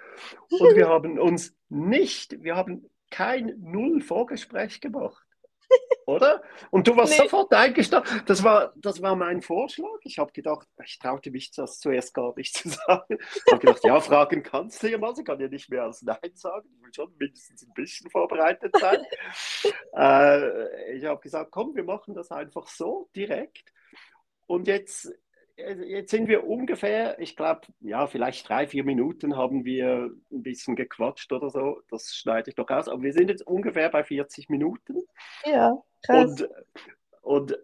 [0.50, 5.26] und wir haben uns nicht, wir haben kein Null-Vorgespräch gemacht
[6.06, 6.42] oder?
[6.72, 7.24] Und du warst nee.
[7.24, 8.24] sofort eingestanden.
[8.26, 10.00] Das war, das war mein Vorschlag.
[10.04, 13.18] Ich habe gedacht, ich traute mich das zuerst gar nicht zu sagen.
[13.20, 15.16] Ich habe gedacht, ja, fragen kannst du ja mal.
[15.16, 16.68] Sie kann ja nicht mehr als Nein sagen.
[16.78, 19.04] Ich will schon mindestens ein bisschen vorbereitet sein.
[19.96, 23.72] äh, ich habe gesagt, komm, wir machen das einfach so direkt.
[24.48, 25.14] Und jetzt
[25.86, 30.76] jetzt sind wir ungefähr, ich glaube, ja, vielleicht drei, vier Minuten haben wir ein bisschen
[30.76, 31.82] gequatscht oder so.
[31.90, 32.88] Das schneide ich doch aus.
[32.88, 35.04] Aber wir sind jetzt ungefähr bei 40 Minuten.
[35.46, 36.42] Ja, krass.
[36.42, 36.50] Und,
[37.22, 37.60] und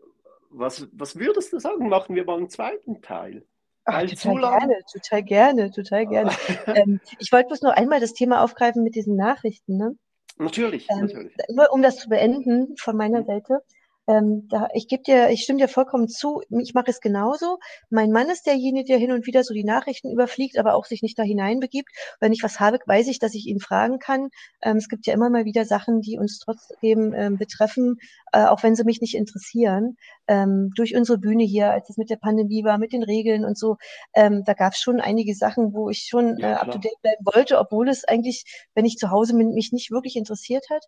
[0.50, 1.90] was, was würdest du sagen?
[1.90, 3.46] Machen wir mal einen zweiten Teil?
[3.86, 6.32] Ach, total gerne, total gerne, total gerne.
[6.68, 9.78] ähm, ich wollte bloß noch einmal das Thema aufgreifen mit diesen Nachrichten.
[9.78, 9.96] Ne?
[10.38, 11.34] Natürlich, ähm, natürlich.
[11.50, 13.26] Nur um das zu beenden von meiner mhm.
[13.26, 13.60] Seite.
[14.08, 16.42] Ähm, da, ich gebe dir, ich stimme dir vollkommen zu.
[16.62, 17.58] Ich mache es genauso.
[17.90, 21.02] Mein Mann ist derjenige, der hin und wieder so die Nachrichten überfliegt, aber auch sich
[21.02, 21.90] nicht da hineinbegibt.
[22.20, 24.30] Wenn ich was habe, weiß ich, dass ich ihn fragen kann.
[24.62, 27.98] Ähm, es gibt ja immer mal wieder Sachen, die uns trotzdem ähm, betreffen,
[28.32, 29.98] äh, auch wenn sie mich nicht interessieren.
[30.28, 33.58] Ähm, durch unsere Bühne hier, als es mit der Pandemie war, mit den Regeln und
[33.58, 33.78] so,
[34.14, 37.02] ähm, da gab es schon einige Sachen, wo ich schon ja, äh, up to date
[37.02, 38.44] bleiben wollte, obwohl es eigentlich,
[38.76, 40.84] wenn ich zu Hause bin, mich nicht wirklich interessiert hat.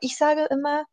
[0.00, 0.84] Ich sage immer,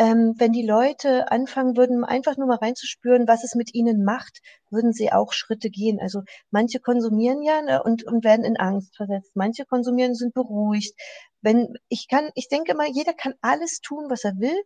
[0.00, 4.40] ähm, wenn die Leute anfangen würden, einfach nur mal reinzuspüren, was es mit ihnen macht,
[4.70, 5.98] würden sie auch Schritte gehen.
[6.00, 9.32] Also manche konsumieren ja ne, und, und werden in Angst versetzt.
[9.34, 10.98] Manche konsumieren, sind beruhigt.
[11.42, 14.56] Wenn ich kann, ich denke mal, jeder kann alles tun, was er will,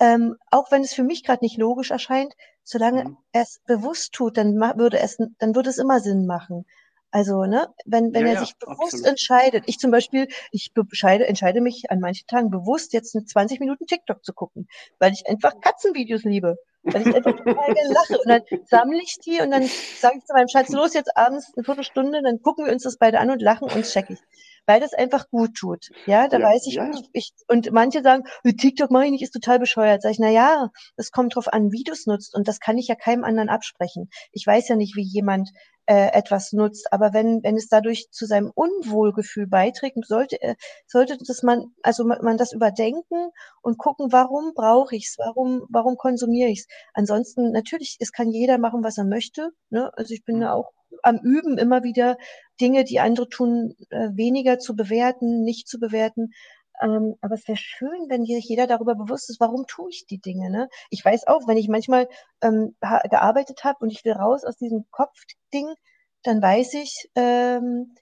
[0.00, 2.34] ähm, auch wenn es für mich gerade nicht logisch erscheint.
[2.64, 3.16] Solange mhm.
[3.30, 6.66] er es bewusst tut, dann würde es, dann würde es immer Sinn machen.
[7.10, 9.06] Also, ne, wenn, wenn ja, er sich ja, bewusst absolut.
[9.06, 13.86] entscheidet, ich zum Beispiel, ich entscheide, entscheide mich an manchen Tagen bewusst, jetzt 20 Minuten
[13.86, 16.56] TikTok zu gucken, weil ich einfach Katzenvideos liebe.
[16.82, 18.18] Weil ich einfach total gerne lache.
[18.18, 19.62] Und dann sammle ich die und dann
[19.98, 22.98] sage ich zu meinem Schatz, los, jetzt abends eine Viertelstunde, dann gucken wir uns das
[22.98, 24.20] beide an und lachen und check ich
[24.68, 25.88] weil das einfach gut tut.
[26.04, 26.90] Ja, da ja, weiß ich, ja.
[26.90, 30.02] ich, ich, und manche sagen, TikTok mache ich nicht, ist total bescheuert.
[30.02, 32.76] Sag ich, na ja, es kommt drauf an, wie du es nutzt und das kann
[32.76, 34.10] ich ja keinem anderen absprechen.
[34.30, 35.48] Ich weiß ja nicht, wie jemand
[35.86, 40.54] äh, etwas nutzt, aber wenn wenn es dadurch zu seinem Unwohlgefühl beiträgt, sollte äh,
[40.86, 43.30] sollte das man also man, man das überdenken
[43.62, 46.66] und gucken, warum brauche ich es, warum warum konsumiere ich es.
[46.92, 49.48] Ansonsten natürlich, es kann jeder machen, was er möchte.
[49.70, 49.90] Ne?
[49.96, 50.42] Also ich bin mhm.
[50.42, 50.72] ja auch
[51.02, 52.18] am Üben immer wieder
[52.60, 56.32] Dinge, die andere tun, äh, weniger zu bewerten, nicht zu bewerten.
[56.80, 60.20] Ähm, aber es wäre schön, wenn sich jeder darüber bewusst ist, warum tue ich die
[60.20, 60.50] Dinge.
[60.50, 60.68] Ne?
[60.90, 62.08] Ich weiß auch, wenn ich manchmal
[62.40, 65.74] ähm, gearbeitet habe und ich will raus aus diesem Kopfding,
[66.22, 67.94] dann weiß ich, ähm,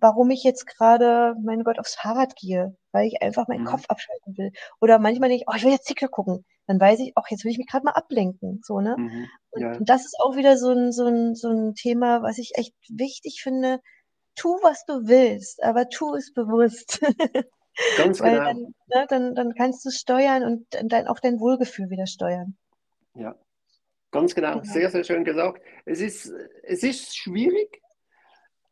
[0.00, 3.68] warum ich jetzt gerade, mein Gott, aufs Fahrrad gehe, weil ich einfach meinen mhm.
[3.68, 4.52] Kopf abschalten will.
[4.80, 6.44] Oder manchmal denke ich, oh, ich will jetzt TikTok gucken.
[6.66, 8.60] Dann weiß ich, ach, jetzt will ich mich gerade mal ablenken.
[8.64, 8.96] So, ne?
[8.98, 9.28] Mhm.
[9.56, 9.68] Ja.
[9.68, 12.52] Und, und, das ist auch wieder so ein, so, ein, so ein Thema, was ich
[12.56, 13.80] echt wichtig finde.
[14.34, 17.00] Tu, was du willst, aber tu es bewusst.
[17.96, 18.44] Ganz Weil genau.
[18.44, 22.56] Dann, ne, dann, dann kannst du steuern und dann auch dein Wohlgefühl wieder steuern.
[23.14, 23.34] Ja,
[24.10, 24.60] ganz genau.
[24.60, 24.64] genau.
[24.64, 25.62] Sehr, sehr schön gesagt.
[25.84, 26.32] Es ist,
[26.62, 27.82] es ist schwierig,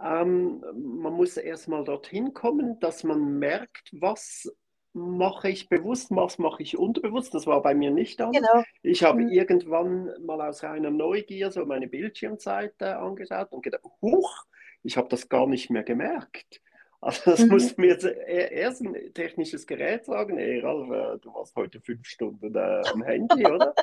[0.02, 4.50] ähm, man muss erstmal dorthin kommen, dass man merkt, was
[4.94, 7.34] mache ich bewusst, was mache ich unterbewusst.
[7.34, 8.40] Das war bei mir nicht anders.
[8.40, 8.64] Genau.
[8.82, 9.28] Ich habe mhm.
[9.28, 14.44] irgendwann mal aus reiner Neugier so meine Bildschirmzeit angeschaut und gedacht, huch,
[14.84, 16.60] ich habe das gar nicht mehr gemerkt.
[17.04, 17.48] Also das mhm.
[17.50, 22.06] musst mir jetzt erst ein technisches Gerät sagen, hey Ralf, äh, du warst heute fünf
[22.06, 23.74] Stunden äh, am Handy, oder?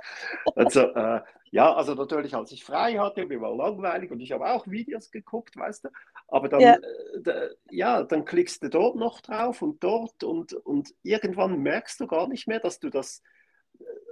[0.56, 4.50] Also äh, ja, also natürlich, als ich frei hatte, mir war langweilig und ich habe
[4.50, 5.90] auch Videos geguckt, weißt du,
[6.30, 6.78] aber dann, ja.
[7.26, 12.08] Äh, ja, dann klickst du dort noch drauf und dort und, und irgendwann merkst du
[12.08, 13.22] gar nicht mehr, dass du das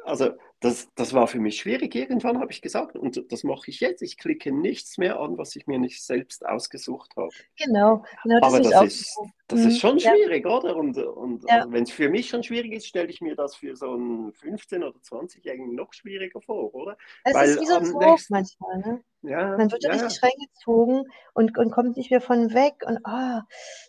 [0.06, 1.96] also das, das war für mich schwierig.
[1.96, 5.56] Irgendwann habe ich gesagt, und das mache ich jetzt, ich klicke nichts mehr an, was
[5.56, 7.30] ich mir nicht selbst ausgesucht habe.
[7.58, 10.52] Genau, genau das Aber ist das, ist, das ist schon schwierig, ja.
[10.52, 10.76] oder?
[10.76, 11.66] Und, und ja.
[11.70, 14.78] wenn es für mich schon schwierig ist, stelle ich mir das für so einen 15-
[14.78, 16.98] oder 20-Jährigen noch schwieriger vor, oder?
[17.24, 19.04] Es Weil ist wie so ein Sog manchmal, ne?
[19.22, 21.04] Ja, man wird ja, richtig reingezogen
[21.34, 22.76] und, und kommt nicht mehr von weg.
[22.86, 23.44] Und ah,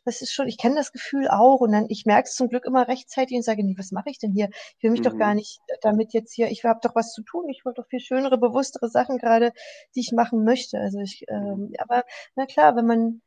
[0.05, 1.61] das ist schon, ich kenne das Gefühl auch.
[1.61, 4.19] Und dann, ich merke es zum Glück immer rechtzeitig und sage, nee, was mache ich
[4.19, 4.49] denn hier?
[4.77, 5.05] Ich will mich mhm.
[5.05, 5.37] doch gar mhm.
[5.37, 8.39] nicht damit jetzt hier, ich habe doch was zu tun, ich wollte doch viel schönere,
[8.39, 9.53] bewusstere Sachen gerade,
[9.95, 10.79] die ich machen möchte.
[10.79, 12.05] Also ich, ähm, aber
[12.37, 13.23] na klar, wenn man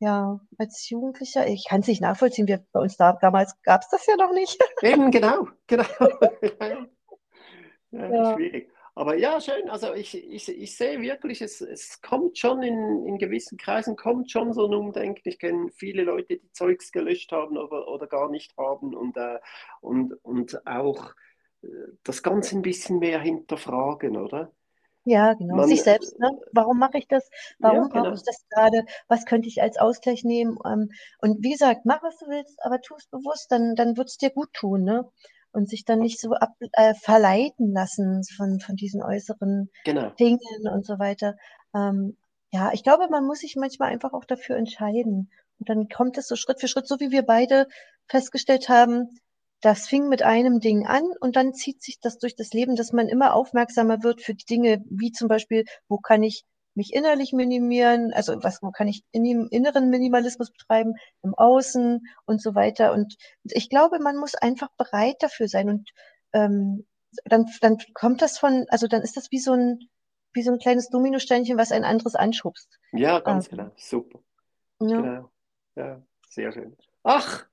[0.00, 3.88] ja, als Jugendlicher, ich kann es nicht nachvollziehen, wir, bei uns da, damals gab es
[3.90, 4.58] das ja noch nicht.
[4.82, 5.84] Eben, genau, genau.
[7.90, 8.34] ja, ja.
[8.34, 8.72] Schwierig.
[8.94, 9.70] Aber ja, schön.
[9.70, 14.30] Also ich, ich, ich sehe wirklich, es, es kommt schon in, in gewissen Kreisen, kommt
[14.30, 15.28] schon so ein Umdenken.
[15.28, 19.38] Ich kenne viele Leute, die Zeugs gelöscht haben oder, oder gar nicht haben und, äh,
[19.80, 21.14] und, und auch
[22.04, 24.52] das Ganze ein bisschen mehr hinterfragen, oder?
[25.04, 25.56] Ja, genau.
[25.56, 26.30] Man, Sich selbst, ne?
[26.52, 27.28] Warum mache ich das?
[27.58, 28.14] Warum ja, brauche genau.
[28.14, 28.84] ich das gerade?
[29.08, 30.58] Was könnte ich als Ausgleich nehmen?
[30.64, 30.90] Ähm,
[31.20, 34.18] und wie gesagt, mach, was du willst, aber tu es bewusst, dann, dann wird es
[34.18, 35.10] dir gut tun, ne?
[35.52, 40.10] und sich dann nicht so ab, äh, verleiten lassen von, von diesen äußeren genau.
[40.10, 41.36] Dingen und so weiter.
[41.74, 42.16] Ähm,
[42.52, 45.30] ja, ich glaube, man muss sich manchmal einfach auch dafür entscheiden.
[45.58, 47.66] Und dann kommt es so Schritt für Schritt, so wie wir beide
[48.08, 49.18] festgestellt haben,
[49.60, 52.92] das fing mit einem Ding an und dann zieht sich das durch das Leben, dass
[52.92, 56.44] man immer aufmerksamer wird für die Dinge, wie zum Beispiel, wo kann ich
[56.74, 62.00] mich innerlich minimieren, also was, wo kann ich in im inneren Minimalismus betreiben, im Außen
[62.26, 62.92] und so weiter.
[62.92, 65.68] Und ich glaube, man muss einfach bereit dafür sein.
[65.68, 65.90] Und
[66.32, 66.86] ähm,
[67.24, 69.88] dann, dann kommt das von, also dann ist das wie so ein,
[70.32, 72.78] wie so ein kleines Dominosteinchen, was ein anderes anschubst.
[72.92, 73.70] Ja, ganz ähm, genau.
[73.76, 74.20] Super.
[74.80, 75.00] Ja.
[75.00, 75.30] Genau.
[75.74, 76.76] Ja, sehr schön.
[77.02, 77.46] Ach,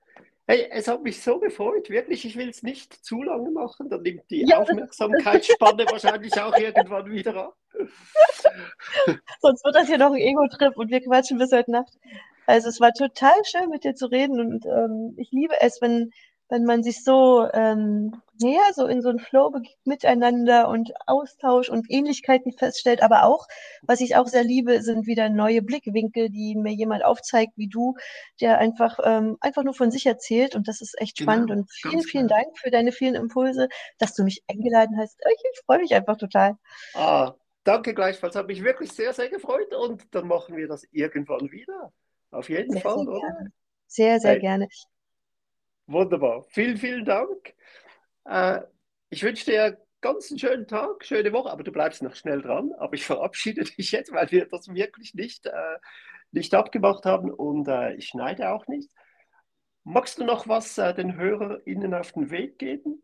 [0.49, 2.23] Hey, es hat mich so gefreut, wirklich.
[2.23, 4.59] Ich will es nicht zu lange machen, dann nimmt die ja.
[4.59, 7.57] Aufmerksamkeitsspanne wahrscheinlich auch irgendwann wieder ab.
[9.41, 11.93] Sonst wird das hier noch ein Ego-Trip und wir quatschen bis heute Nacht.
[12.45, 16.11] Also es war total schön, mit dir zu reden und ähm, ich liebe es, wenn
[16.49, 21.69] wenn man sich so, ähm, ja, so in so einen Flow begibt miteinander und Austausch
[21.69, 23.01] und Ähnlichkeiten feststellt.
[23.01, 23.47] Aber auch,
[23.81, 27.95] was ich auch sehr liebe, sind wieder neue Blickwinkel, die mir jemand aufzeigt, wie du,
[28.39, 30.55] der einfach, ähm, einfach nur von sich erzählt.
[30.55, 31.51] Und das ist echt genau, spannend.
[31.51, 33.67] Und vielen, vielen Dank für deine vielen Impulse,
[33.97, 35.19] dass du mich eingeladen hast.
[35.29, 36.57] Ich, ich freue mich einfach total.
[36.93, 37.33] Ah,
[37.63, 38.35] danke gleichfalls.
[38.35, 39.73] Hat mich wirklich sehr, sehr gefreut.
[39.73, 41.91] Und dann machen wir das irgendwann wieder.
[42.31, 43.19] Auf jeden sehr, Fall, sehr oder?
[43.19, 43.51] Gerne.
[43.87, 44.39] Sehr, sehr hey.
[44.39, 44.67] gerne.
[45.87, 46.43] Wunderbar.
[46.49, 47.53] Vielen, vielen Dank.
[48.25, 48.61] Äh,
[49.09, 52.73] ich wünsche dir ganz einen schönen Tag, schöne Woche, aber du bleibst noch schnell dran.
[52.77, 55.77] Aber ich verabschiede dich jetzt, weil wir das wirklich nicht, äh,
[56.31, 58.91] nicht abgemacht haben und äh, ich schneide auch nicht.
[59.83, 63.01] Magst du noch was äh, den HörerInnen auf den Weg geben?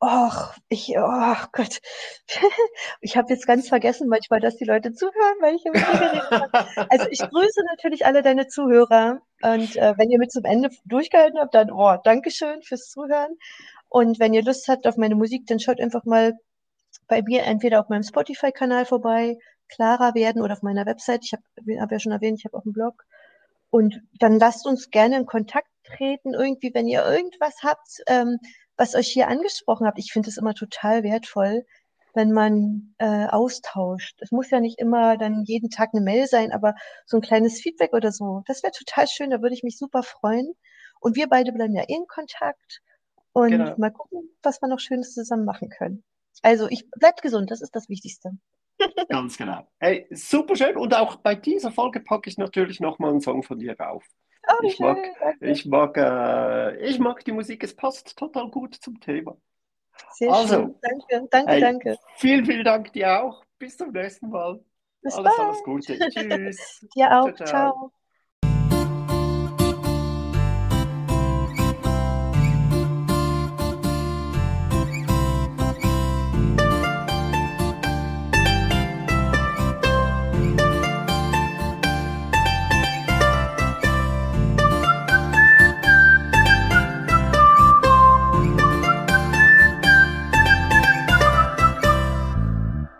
[0.00, 1.80] Och, ich, oh Gott,
[3.00, 6.86] ich habe jetzt ganz vergessen manchmal, dass die Leute zuhören, weil ich immer geredet habe.
[6.90, 11.38] Also ich grüße natürlich alle deine Zuhörer und äh, wenn ihr mit zum Ende durchgehalten
[11.38, 13.36] habt, dann oh, Dankeschön fürs Zuhören.
[13.88, 16.32] Und wenn ihr Lust habt auf meine Musik, dann schaut einfach mal
[17.08, 19.38] bei mir entweder auf meinem Spotify-Kanal vorbei,
[19.68, 21.24] Clara werden oder auf meiner Website.
[21.24, 23.04] Ich habe hab ja schon erwähnt, ich habe auch einen Blog.
[23.70, 28.02] Und dann lasst uns gerne in Kontakt treten, irgendwie, wenn ihr irgendwas habt.
[28.06, 28.38] Ähm,
[28.82, 31.64] was euch hier angesprochen habt, ich finde es immer total wertvoll,
[32.14, 34.16] wenn man äh, austauscht.
[34.20, 36.74] Es muss ja nicht immer dann jeden Tag eine Mail sein, aber
[37.06, 40.02] so ein kleines Feedback oder so, das wäre total schön, da würde ich mich super
[40.02, 40.52] freuen.
[40.98, 42.82] Und wir beide bleiben ja in Kontakt
[43.32, 43.74] und Genau.
[43.78, 46.02] mal gucken, was wir noch Schönes zusammen machen können.
[46.42, 48.32] Also ich bleibt gesund, das ist das Wichtigste.
[49.08, 49.68] Ganz genau.
[49.78, 50.76] Hey, super schön.
[50.76, 54.04] Und auch bei dieser Folge packe ich natürlich nochmal einen Song von dir auf.
[54.48, 55.50] Oh, Ich mag- danke.
[55.50, 59.36] Ich mag, äh, ich mag die Musik, es passt total gut zum Thema.
[60.12, 60.74] Sehr also, schön.
[60.82, 61.98] Danke, danke, danke.
[62.16, 63.44] Vielen, vielen Dank dir auch.
[63.58, 64.60] Bis zum nächsten Mal.
[65.02, 65.48] Bis alles, bald.
[65.48, 65.98] alles Gute.
[66.08, 66.86] Tschüss.
[66.94, 67.24] Dir auch.
[67.24, 67.46] Ciao, ciao.
[67.46, 67.92] Ciao.